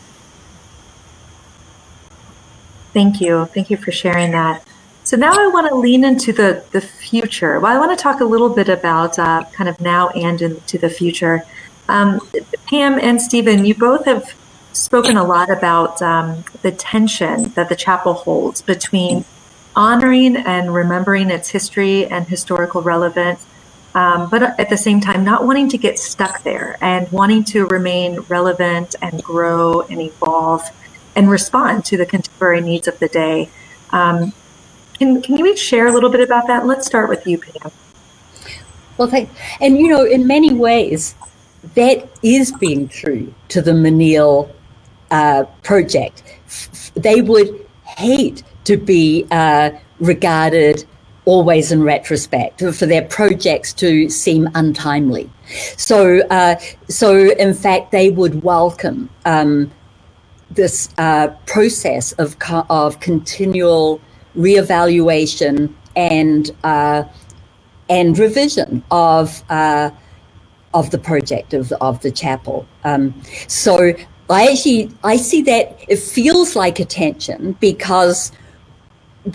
[2.94, 3.46] Thank you.
[3.46, 4.64] Thank you for sharing that.
[5.04, 7.60] So now I want to lean into the, the future.
[7.60, 10.78] Well, I want to talk a little bit about uh, kind of now and into
[10.78, 11.44] the future.
[11.90, 12.20] Um,
[12.68, 14.34] Pam and Stephen, you both have
[14.74, 19.26] spoken a lot about um, the tension that the chapel holds between
[19.76, 23.46] honoring and remembering its history and historical relevance,
[23.96, 27.66] um, but at the same time, not wanting to get stuck there and wanting to
[27.68, 30.62] remain relevant and grow and evolve
[31.16, 33.50] and respond to the contemporary needs of the day.
[33.92, 34.34] Um,
[34.98, 36.66] can, can you share a little bit about that?
[36.66, 37.72] Let's start with you, Pam.
[38.98, 41.16] Well, thank, and you know, in many ways,
[41.76, 44.52] that is being true to the Menil
[45.10, 46.24] uh, project.
[46.96, 50.86] They would hate to be uh, regarded
[51.26, 55.30] always in retrospect for their projects to seem untimely.
[55.78, 56.56] So, uh,
[56.88, 59.72] so in fact, they would welcome um,
[60.56, 62.36] this uh, process of
[62.70, 64.02] of continual
[64.36, 67.04] reevaluation and uh,
[67.90, 69.90] and revision of uh,
[70.74, 72.66] of the project of the, of the chapel.
[72.84, 73.14] Um,
[73.48, 73.94] so
[74.30, 78.32] I actually I see that it feels like attention because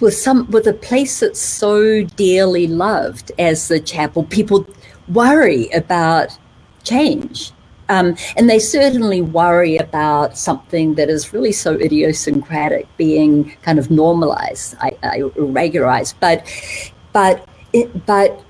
[0.00, 4.66] with some with a place that's so dearly loved as the chapel, people
[5.08, 6.36] worry about
[6.84, 7.52] change.
[7.88, 13.90] Um, and they certainly worry about something that is really so idiosyncratic being kind of
[13.90, 16.16] normalized, I, I, regularized.
[16.20, 16.46] But,
[17.12, 18.42] but, it, but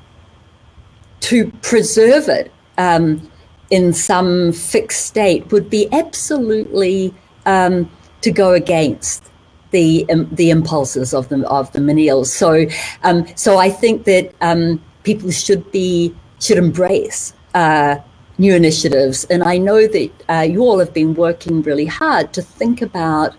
[1.20, 3.30] to preserve it um,
[3.70, 7.14] in some fixed state would be absolutely
[7.46, 9.30] um, to go against
[9.70, 12.26] the um, the impulses of the of the Menils.
[12.26, 12.66] So
[13.02, 17.96] um, so I think that um, people should be should embrace uh,
[18.38, 22.42] new initiatives, and I know that uh, you all have been working really hard to
[22.42, 23.34] think about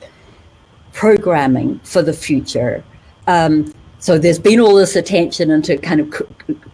[0.93, 2.83] programming for the future.
[3.27, 6.07] Um, so there's been all this attention into kind of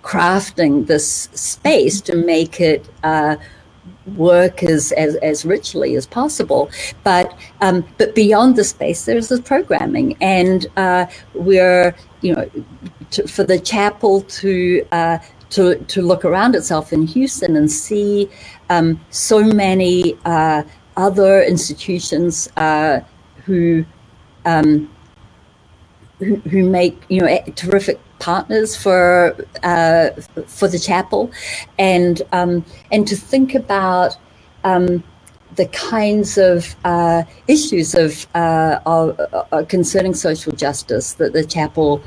[0.04, 3.38] crafting this space to make it uh,
[4.16, 6.70] work as, as, as richly as possible.
[7.04, 12.50] But um, but beyond the space, there's the programming, and uh, we're you know
[13.12, 14.86] to, for the chapel to.
[14.92, 15.18] Uh,
[15.54, 18.30] to, to look around itself in Houston and see
[18.70, 20.64] um, so many uh,
[20.98, 23.00] other institutions uh,
[23.46, 23.86] who,
[24.46, 24.90] um,
[26.20, 30.10] who, who make you know terrific partners for uh,
[30.48, 31.32] for the chapel,
[31.78, 34.18] and um, and to think about
[34.64, 35.04] um,
[35.56, 39.20] the kinds of uh, issues of, uh, of
[39.52, 42.02] uh, concerning social justice that the chapel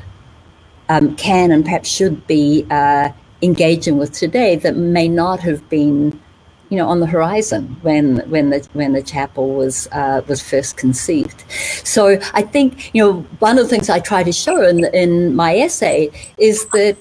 [0.88, 3.11] um, can and perhaps should be uh,
[3.43, 6.20] engaging with today that may not have been
[6.68, 10.76] you know, on the horizon when when the when the chapel was uh, was first
[10.76, 11.45] conceived.
[11.84, 15.34] So I think you know one of the things I try to show in in
[15.37, 16.97] my essay is that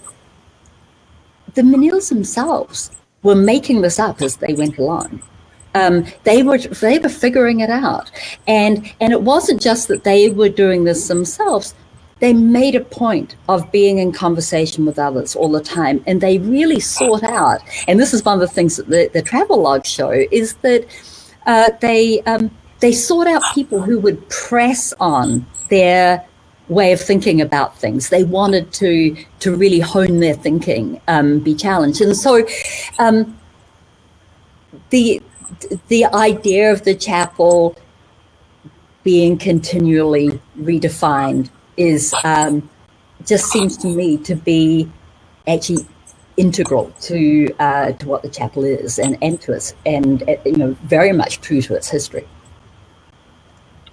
[1.56, 2.92] the Menils themselves
[3.24, 5.24] were making this up as they went along.
[5.74, 8.12] Um, they were they were figuring it out,
[8.48, 11.74] and and it wasn't just that they were doing this themselves
[12.20, 16.38] they made a point of being in conversation with others all the time and they
[16.40, 19.86] really sought out and this is one of the things that the, the travel log
[19.86, 20.86] show is that
[21.46, 22.50] uh, they um,
[22.80, 26.26] they sought out people who would press on their
[26.68, 28.10] way of thinking about things.
[28.10, 32.02] They wanted to to really hone their thinking um, be challenged.
[32.02, 32.46] And so
[33.00, 33.38] um,
[34.90, 35.22] the
[35.88, 37.78] the idea of the chapel
[39.04, 42.70] being continually redefined is um,
[43.26, 44.90] just seems to me to be
[45.48, 45.86] actually
[46.38, 50.58] integral to uh, to what the chapel is and, and to its and uh, you
[50.58, 52.28] know very much true to its history.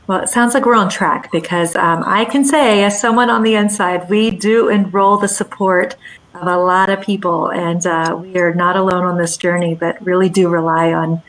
[0.09, 3.45] Well, it sounds like we're on track because um, I can say, as someone on
[3.45, 5.97] the inside, we do enroll the support
[6.35, 10.05] of a lot of people, and uh, we are not alone on this journey, but
[10.05, 11.22] really do rely on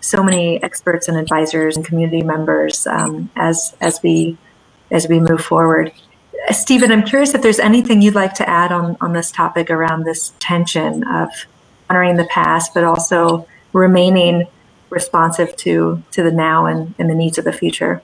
[0.00, 4.36] so many experts and advisors and community members um, as as we
[4.90, 5.92] as we move forward.
[6.50, 10.04] Stephen, I'm curious if there's anything you'd like to add on, on this topic around
[10.04, 11.28] this tension of
[11.88, 14.46] honoring the past, but also remaining
[14.88, 18.02] responsive to, to the now and, and the needs of the future.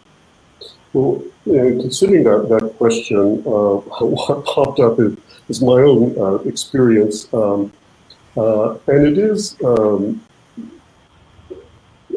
[0.93, 5.16] Well, considering that, that question, uh, what popped up is,
[5.49, 7.32] is my own uh, experience.
[7.32, 7.72] Um,
[8.37, 10.20] uh, and it is um,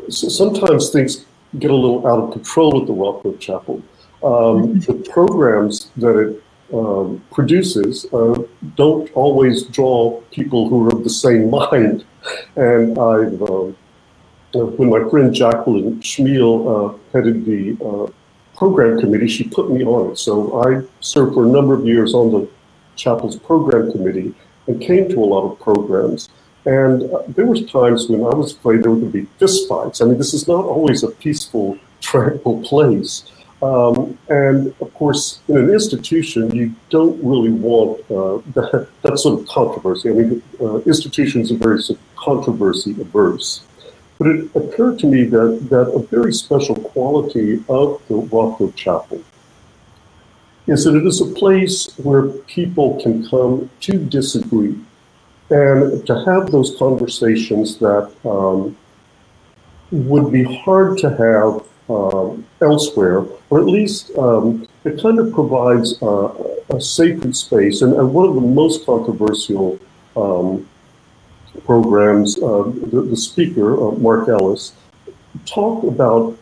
[0.09, 1.25] so sometimes things
[1.57, 3.81] get a little out of control at the Rothko Chapel.
[4.23, 6.43] Um, the programs that it
[6.73, 8.43] um, produces uh,
[8.75, 12.05] don't always draw people who are of the same mind.
[12.55, 13.75] And I've, um,
[14.51, 18.11] when my friend Jacqueline Schmiel uh, headed the uh,
[18.57, 20.17] program committee, she put me on it.
[20.17, 22.49] So I served for a number of years on the
[22.95, 24.35] chapel's program committee
[24.67, 26.29] and came to a lot of programs.
[26.65, 30.01] And uh, there was times when I was afraid there would be fistfights.
[30.01, 33.31] I mean, this is not always a peaceful, tranquil place.
[33.61, 39.41] Um, and of course, in an institution, you don't really want uh, that, that, sort
[39.41, 40.09] of controversy.
[40.09, 43.65] I mean, uh, institutions are very sort of controversy averse.
[44.17, 49.23] But it occurred to me that, that a very special quality of the Rothko Chapel
[50.67, 54.77] is that it is a place where people can come to disagree
[55.49, 58.77] and to have those conversations that um,
[59.91, 66.01] would be hard to have um, elsewhere, or at least um, it kind of provides
[66.01, 67.81] a sacred space.
[67.81, 69.79] And, and, one of the most controversial
[70.15, 70.67] um,
[71.65, 74.73] programs, uh, the, the, speaker, uh, Mark Ellis,
[75.45, 76.37] talked about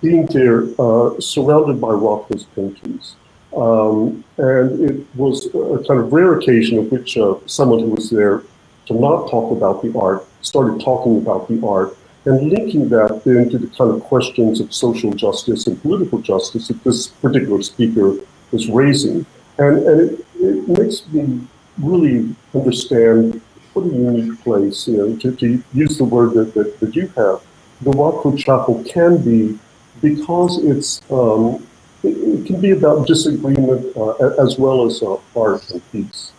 [0.00, 3.16] being there uh, surrounded by Rothko's paintings.
[3.56, 8.10] Um, and it was a kind of rare occasion of which uh, someone who was
[8.10, 8.42] there
[8.86, 11.96] to not talk about the art started talking about the art
[12.26, 16.68] and linking that then to the kind of questions of social justice and political justice
[16.68, 18.16] that this particular speaker
[18.52, 19.24] was raising.
[19.58, 21.40] And, and it, it makes me
[21.78, 23.40] really understand
[23.72, 27.06] what a unique place, you know, to, to use the word that, that, that you
[27.08, 27.40] have.
[27.82, 29.58] The Rothko Chapel can be,
[30.02, 31.66] because it's, um,
[32.02, 34.12] it, it, can be about disagreement uh,
[34.42, 36.32] as well as uh, art and peace.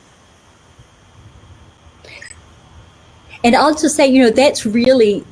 [3.44, 5.26] And just say, you know, that's really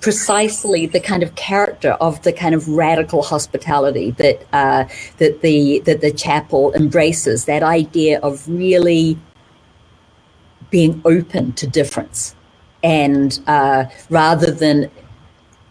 [0.00, 4.84] precisely the kind of character of the kind of radical hospitality that uh,
[5.18, 7.44] that the that the chapel embraces.
[7.46, 9.18] That idea of really
[10.70, 12.34] being open to difference,
[12.82, 14.90] and uh, rather than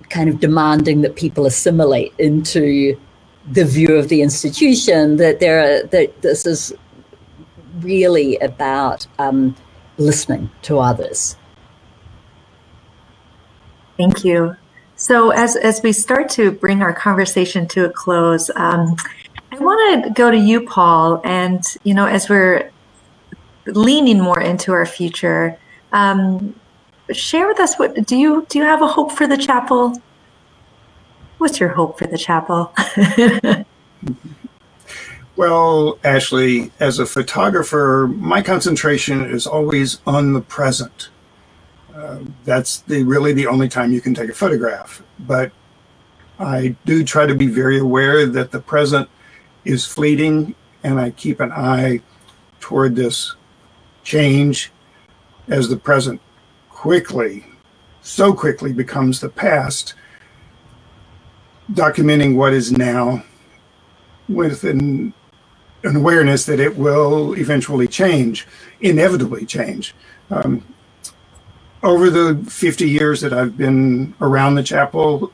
[0.09, 2.99] kind of demanding that people assimilate into
[3.51, 6.73] the view of the institution, that there are, that this is
[7.79, 9.55] really about um,
[9.97, 11.35] listening to others
[13.97, 14.55] Thank you.
[14.97, 18.95] So as as we start to bring our conversation to a close, um,
[19.51, 22.71] I want to go to you, Paul, and you know, as we're
[23.67, 25.57] leaning more into our future,
[25.91, 26.55] um,
[27.11, 28.59] share with us what do you do?
[28.59, 30.01] You have a hope for the chapel?
[31.37, 32.73] What's your hope for the chapel?
[35.35, 41.09] well, Ashley, as a photographer, my concentration is always on the present.
[42.43, 45.01] That's the, really the only time you can take a photograph.
[45.19, 45.51] But
[46.39, 49.09] I do try to be very aware that the present
[49.63, 52.01] is fleeting, and I keep an eye
[52.59, 53.35] toward this
[54.03, 54.71] change
[55.47, 56.21] as the present
[56.69, 57.45] quickly,
[58.01, 59.93] so quickly becomes the past,
[61.71, 63.23] documenting what is now
[64.27, 65.13] with an,
[65.83, 68.45] an awareness that it will eventually change,
[68.81, 69.95] inevitably change.
[70.29, 70.63] Um,
[71.85, 75.31] over the 50 years that I've been around the chapel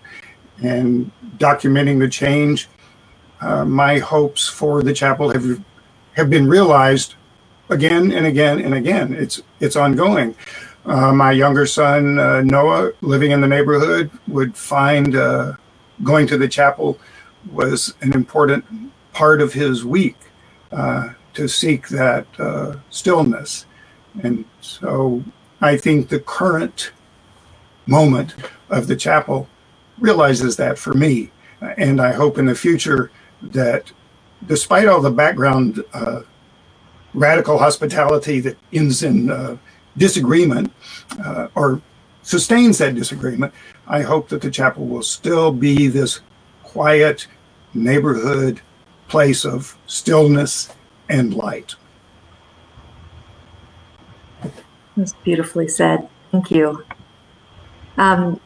[0.62, 2.68] and documenting the change,
[3.40, 5.64] uh, my hopes for the chapel have
[6.14, 7.16] have been realized
[7.70, 9.14] again and again and again.
[9.14, 10.36] It's it's ongoing.
[10.86, 15.54] Uh, my younger son uh, Noah, living in the neighborhood, would find uh,
[16.04, 17.00] going to the chapel
[17.52, 18.66] was an important
[19.14, 20.18] part of his week
[20.72, 23.66] uh, to seek that uh, stillness,
[24.22, 25.24] and so
[25.62, 26.92] I think the current
[27.86, 28.36] moment
[28.70, 29.48] of the chapel
[30.00, 31.32] realizes that for me.
[31.62, 33.92] And I hope in the future that
[34.48, 36.22] despite all the background uh,
[37.14, 39.58] radical hospitality that ends in uh,
[39.98, 40.72] disagreement
[41.24, 41.82] uh, or
[42.24, 43.54] sustains that disagreement,
[43.88, 46.22] I hope that the chapel will still be this
[46.64, 47.28] quiet
[47.74, 48.62] neighborhood
[49.08, 50.74] place of stillness
[51.10, 51.76] and light.
[54.96, 56.10] That's beautifully said.
[56.32, 56.86] Thank you.
[57.98, 58.40] Um,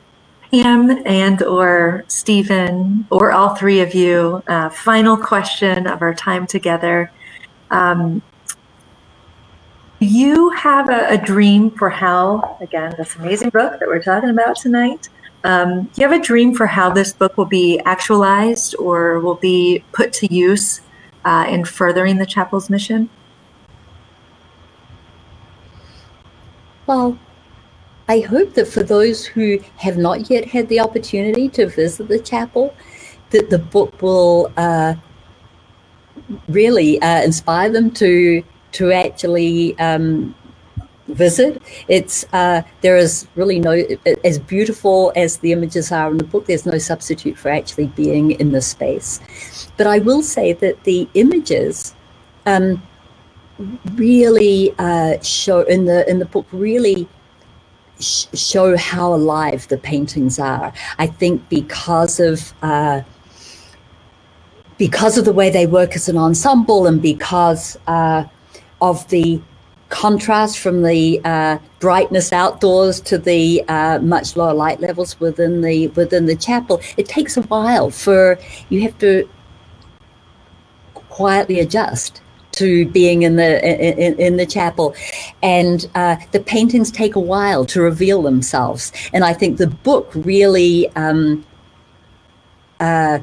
[0.51, 6.47] Pam and or Stephen or all three of you, uh, final question of our time
[6.47, 7.11] together.
[7.71, 8.21] Um,
[9.99, 14.29] do you have a, a, dream for how, again, this amazing book that we're talking
[14.29, 15.09] about tonight.
[15.43, 19.35] Um, do you have a dream for how this book will be actualized or will
[19.35, 20.81] be put to use
[21.23, 23.09] uh, in furthering the chapel's mission?
[26.87, 27.17] Well,
[28.07, 32.19] I hope that for those who have not yet had the opportunity to visit the
[32.19, 32.75] chapel,
[33.31, 34.93] that the book will uh,
[36.47, 40.35] really uh, inspire them to to actually um,
[41.07, 41.61] visit.
[41.87, 43.83] It's uh, there is really no
[44.23, 46.45] as beautiful as the images are in the book.
[46.45, 49.19] There's no substitute for actually being in the space.
[49.77, 51.95] But I will say that the images.
[52.45, 52.83] Um,
[53.95, 57.07] really uh, show in the in the book really
[57.99, 60.73] sh- show how alive the paintings are.
[60.99, 63.01] I think because of uh,
[64.77, 68.25] because of the way they work as an ensemble and because uh,
[68.81, 69.41] of the
[69.89, 75.87] contrast from the uh, brightness outdoors to the uh, much lower light levels within the
[75.89, 78.37] within the chapel, it takes a while for
[78.69, 79.29] you have to
[81.09, 82.21] quietly adjust
[82.55, 84.95] to being in the in, in the chapel,
[85.41, 88.91] and uh, the paintings take a while to reveal themselves.
[89.13, 91.45] And I think the book really um,
[92.79, 93.19] uh,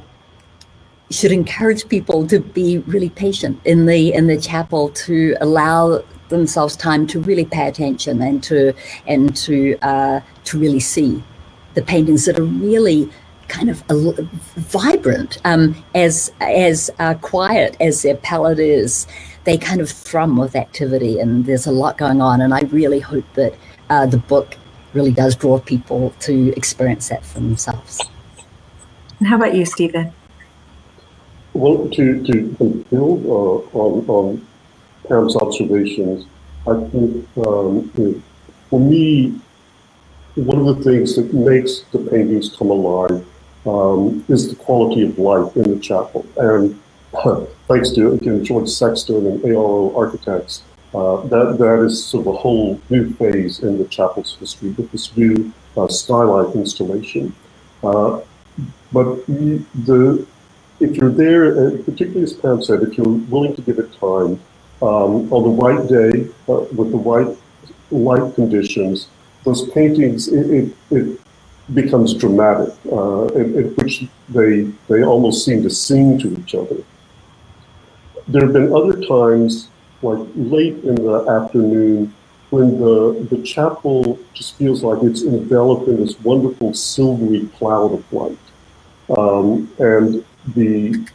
[1.11, 6.77] should encourage people to be really patient in the in the chapel to allow themselves
[6.77, 8.73] time to really pay attention and to
[9.07, 11.23] and to uh, to really see
[11.75, 13.11] the paintings that are really
[13.53, 13.83] kind of
[14.57, 19.07] vibrant, um, as as uh, quiet as their palette is.
[19.45, 22.41] They kind of thrum with activity, and there's a lot going on.
[22.41, 23.55] And I really hope that
[23.91, 24.57] uh, the book
[24.95, 28.01] really does draw people to experience that for themselves.
[29.19, 30.13] And how about you, Stephen?
[31.55, 34.47] Well, to, to build uh, on, on
[35.09, 36.25] Pam's observations,
[36.67, 37.91] I think um,
[38.71, 39.41] for me,
[40.37, 43.25] one of the things that makes the paintings come alive
[43.67, 46.27] um, is the quality of life in the chapel.
[46.37, 46.81] And
[47.15, 50.63] uh, thanks to, again, George Sexton and ARO Architects,
[50.95, 54.91] uh, that, that is sort of a whole new phase in the chapel's history with
[54.93, 57.35] this new uh, skylight installation.
[57.83, 58.21] Uh,
[58.93, 60.27] but the,
[60.81, 64.41] if you're there, particularly as Pam said, if you're willing to give it time,
[64.83, 67.37] um, on the right day, uh, with the right
[67.91, 69.09] light conditions,
[69.45, 71.21] those paintings, it, it, it
[71.75, 76.77] becomes dramatic, uh, in, in, which they, they almost seem to sing to each other.
[78.29, 79.69] There have been other times,
[80.03, 82.15] like late in the afternoon,
[82.51, 88.13] when the, the chapel just feels like it's enveloped in this wonderful silvery cloud of
[88.13, 88.39] light.
[89.17, 90.25] Um, and
[90.55, 91.07] the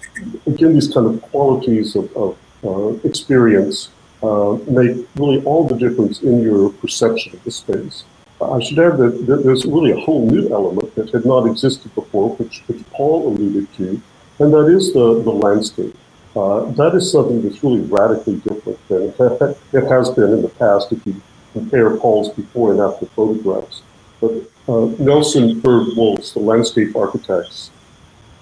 [0.47, 3.89] again, these kind of qualities of, of uh, experience
[4.23, 8.03] uh, make really all the difference in your perception of the space.
[8.39, 12.35] I should add that, there's really a whole new element that had not existed before,
[12.35, 14.01] which, which Paul alluded to,
[14.39, 15.95] and that is the, the landscape.
[16.35, 20.91] Uh, that is something that's really radically different than it has been in the past
[20.91, 21.19] if you
[21.53, 23.81] compare Paul's before and after photographs.
[24.21, 24.33] But
[24.67, 27.71] uh, Nelson Byrd Woltz, the landscape architects,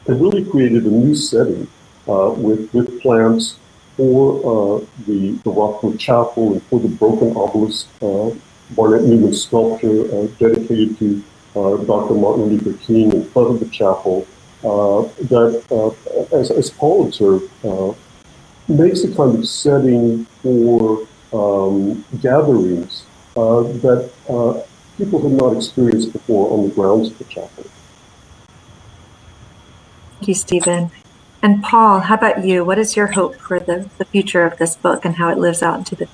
[0.07, 1.67] have really created a new setting
[2.09, 3.57] uh, with, with plants
[3.95, 4.39] for
[4.81, 8.31] uh, the, the Rothko Chapel and for the broken obelisk uh,
[8.71, 11.23] Barnett Newman sculpture uh, dedicated to
[11.55, 12.15] uh, Dr.
[12.15, 14.27] Martin Luther King in front of the chapel
[14.63, 17.49] uh, that, uh, as, as Paul observed,
[18.67, 23.05] makes a kind of setting for um, gatherings
[23.35, 24.09] that
[24.97, 27.65] people have not experienced before on the grounds of the chapel.
[30.15, 30.91] Thank you, Stephen.
[31.41, 32.65] And Paul, how about you?
[32.65, 35.61] What is your hope for the, the future of this book and how it lives
[35.61, 36.07] out into the?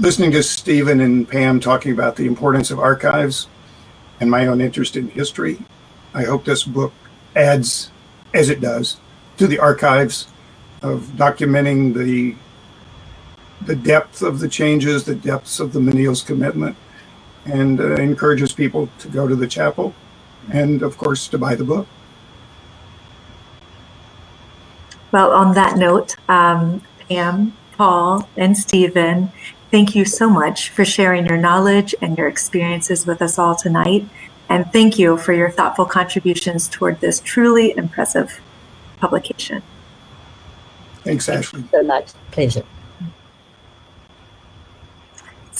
[0.00, 3.48] Listening to Stephen and Pam talking about the importance of archives
[4.18, 5.58] and my own interest in history,
[6.14, 6.94] I hope this book
[7.36, 7.90] adds,
[8.32, 8.96] as it does,
[9.36, 10.28] to the archives
[10.80, 12.34] of documenting the
[13.66, 16.76] the depth of the changes, the depths of the Menil's commitment,
[17.44, 19.94] and uh, encourages people to go to the chapel
[20.50, 21.86] and, of course, to buy the book.
[25.12, 29.30] Well, on that note, um, Pam, Paul, and Stephen,
[29.70, 34.04] thank you so much for sharing your knowledge and your experiences with us all tonight.
[34.48, 38.40] And thank you for your thoughtful contributions toward this truly impressive
[38.98, 39.62] publication.
[41.04, 41.60] Thanks, Ashley.
[41.62, 42.12] Thank you so much.
[42.30, 42.64] Pleasure.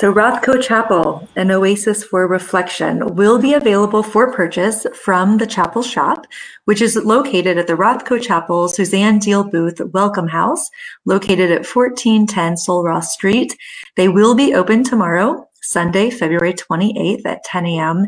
[0.01, 5.83] So Rothko Chapel, an oasis for reflection, will be available for purchase from the chapel
[5.83, 6.25] shop,
[6.65, 10.71] which is located at the Rothko Chapel Suzanne Deal Booth Welcome House,
[11.05, 13.55] located at 1410 Sul Ross Street.
[13.97, 18.07] They will be open tomorrow, Sunday, February 28th at 10 a.m.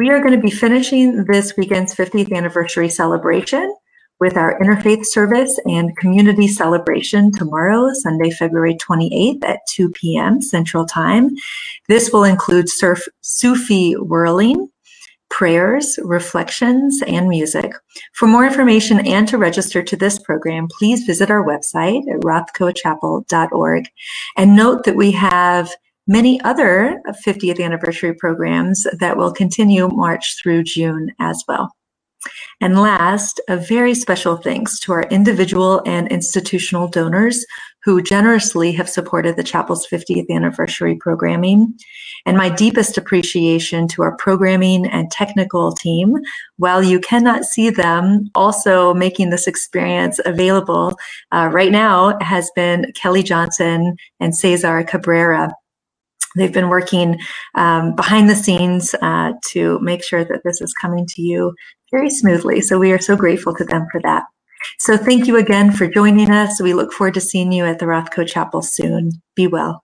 [0.00, 3.72] We are going to be finishing this weekend's 50th anniversary celebration
[4.24, 10.40] with our interfaith service and community celebration tomorrow, Sunday, February 28th at 2 p.m.
[10.40, 11.28] Central Time.
[11.88, 14.70] This will include surf, Sufi whirling,
[15.28, 17.74] prayers, reflections, and music.
[18.14, 23.88] For more information and to register to this program, please visit our website at rothkochapel.org.
[24.38, 25.70] And note that we have
[26.06, 31.74] many other 50th anniversary programs that will continue March through June as well.
[32.60, 37.44] And last, a very special thanks to our individual and institutional donors
[37.84, 41.74] who generously have supported the chapel's 50th anniversary programming.
[42.26, 46.16] And my deepest appreciation to our programming and technical team.
[46.56, 50.96] While you cannot see them, also making this experience available
[51.32, 55.52] uh, right now has been Kelly Johnson and Cesar Cabrera.
[56.36, 57.18] They've been working
[57.54, 61.54] um, behind the scenes uh, to make sure that this is coming to you
[61.90, 62.60] very smoothly.
[62.60, 64.24] So we are so grateful to them for that.
[64.78, 66.60] So thank you again for joining us.
[66.60, 69.10] We look forward to seeing you at the Rothko Chapel soon.
[69.36, 69.83] Be well.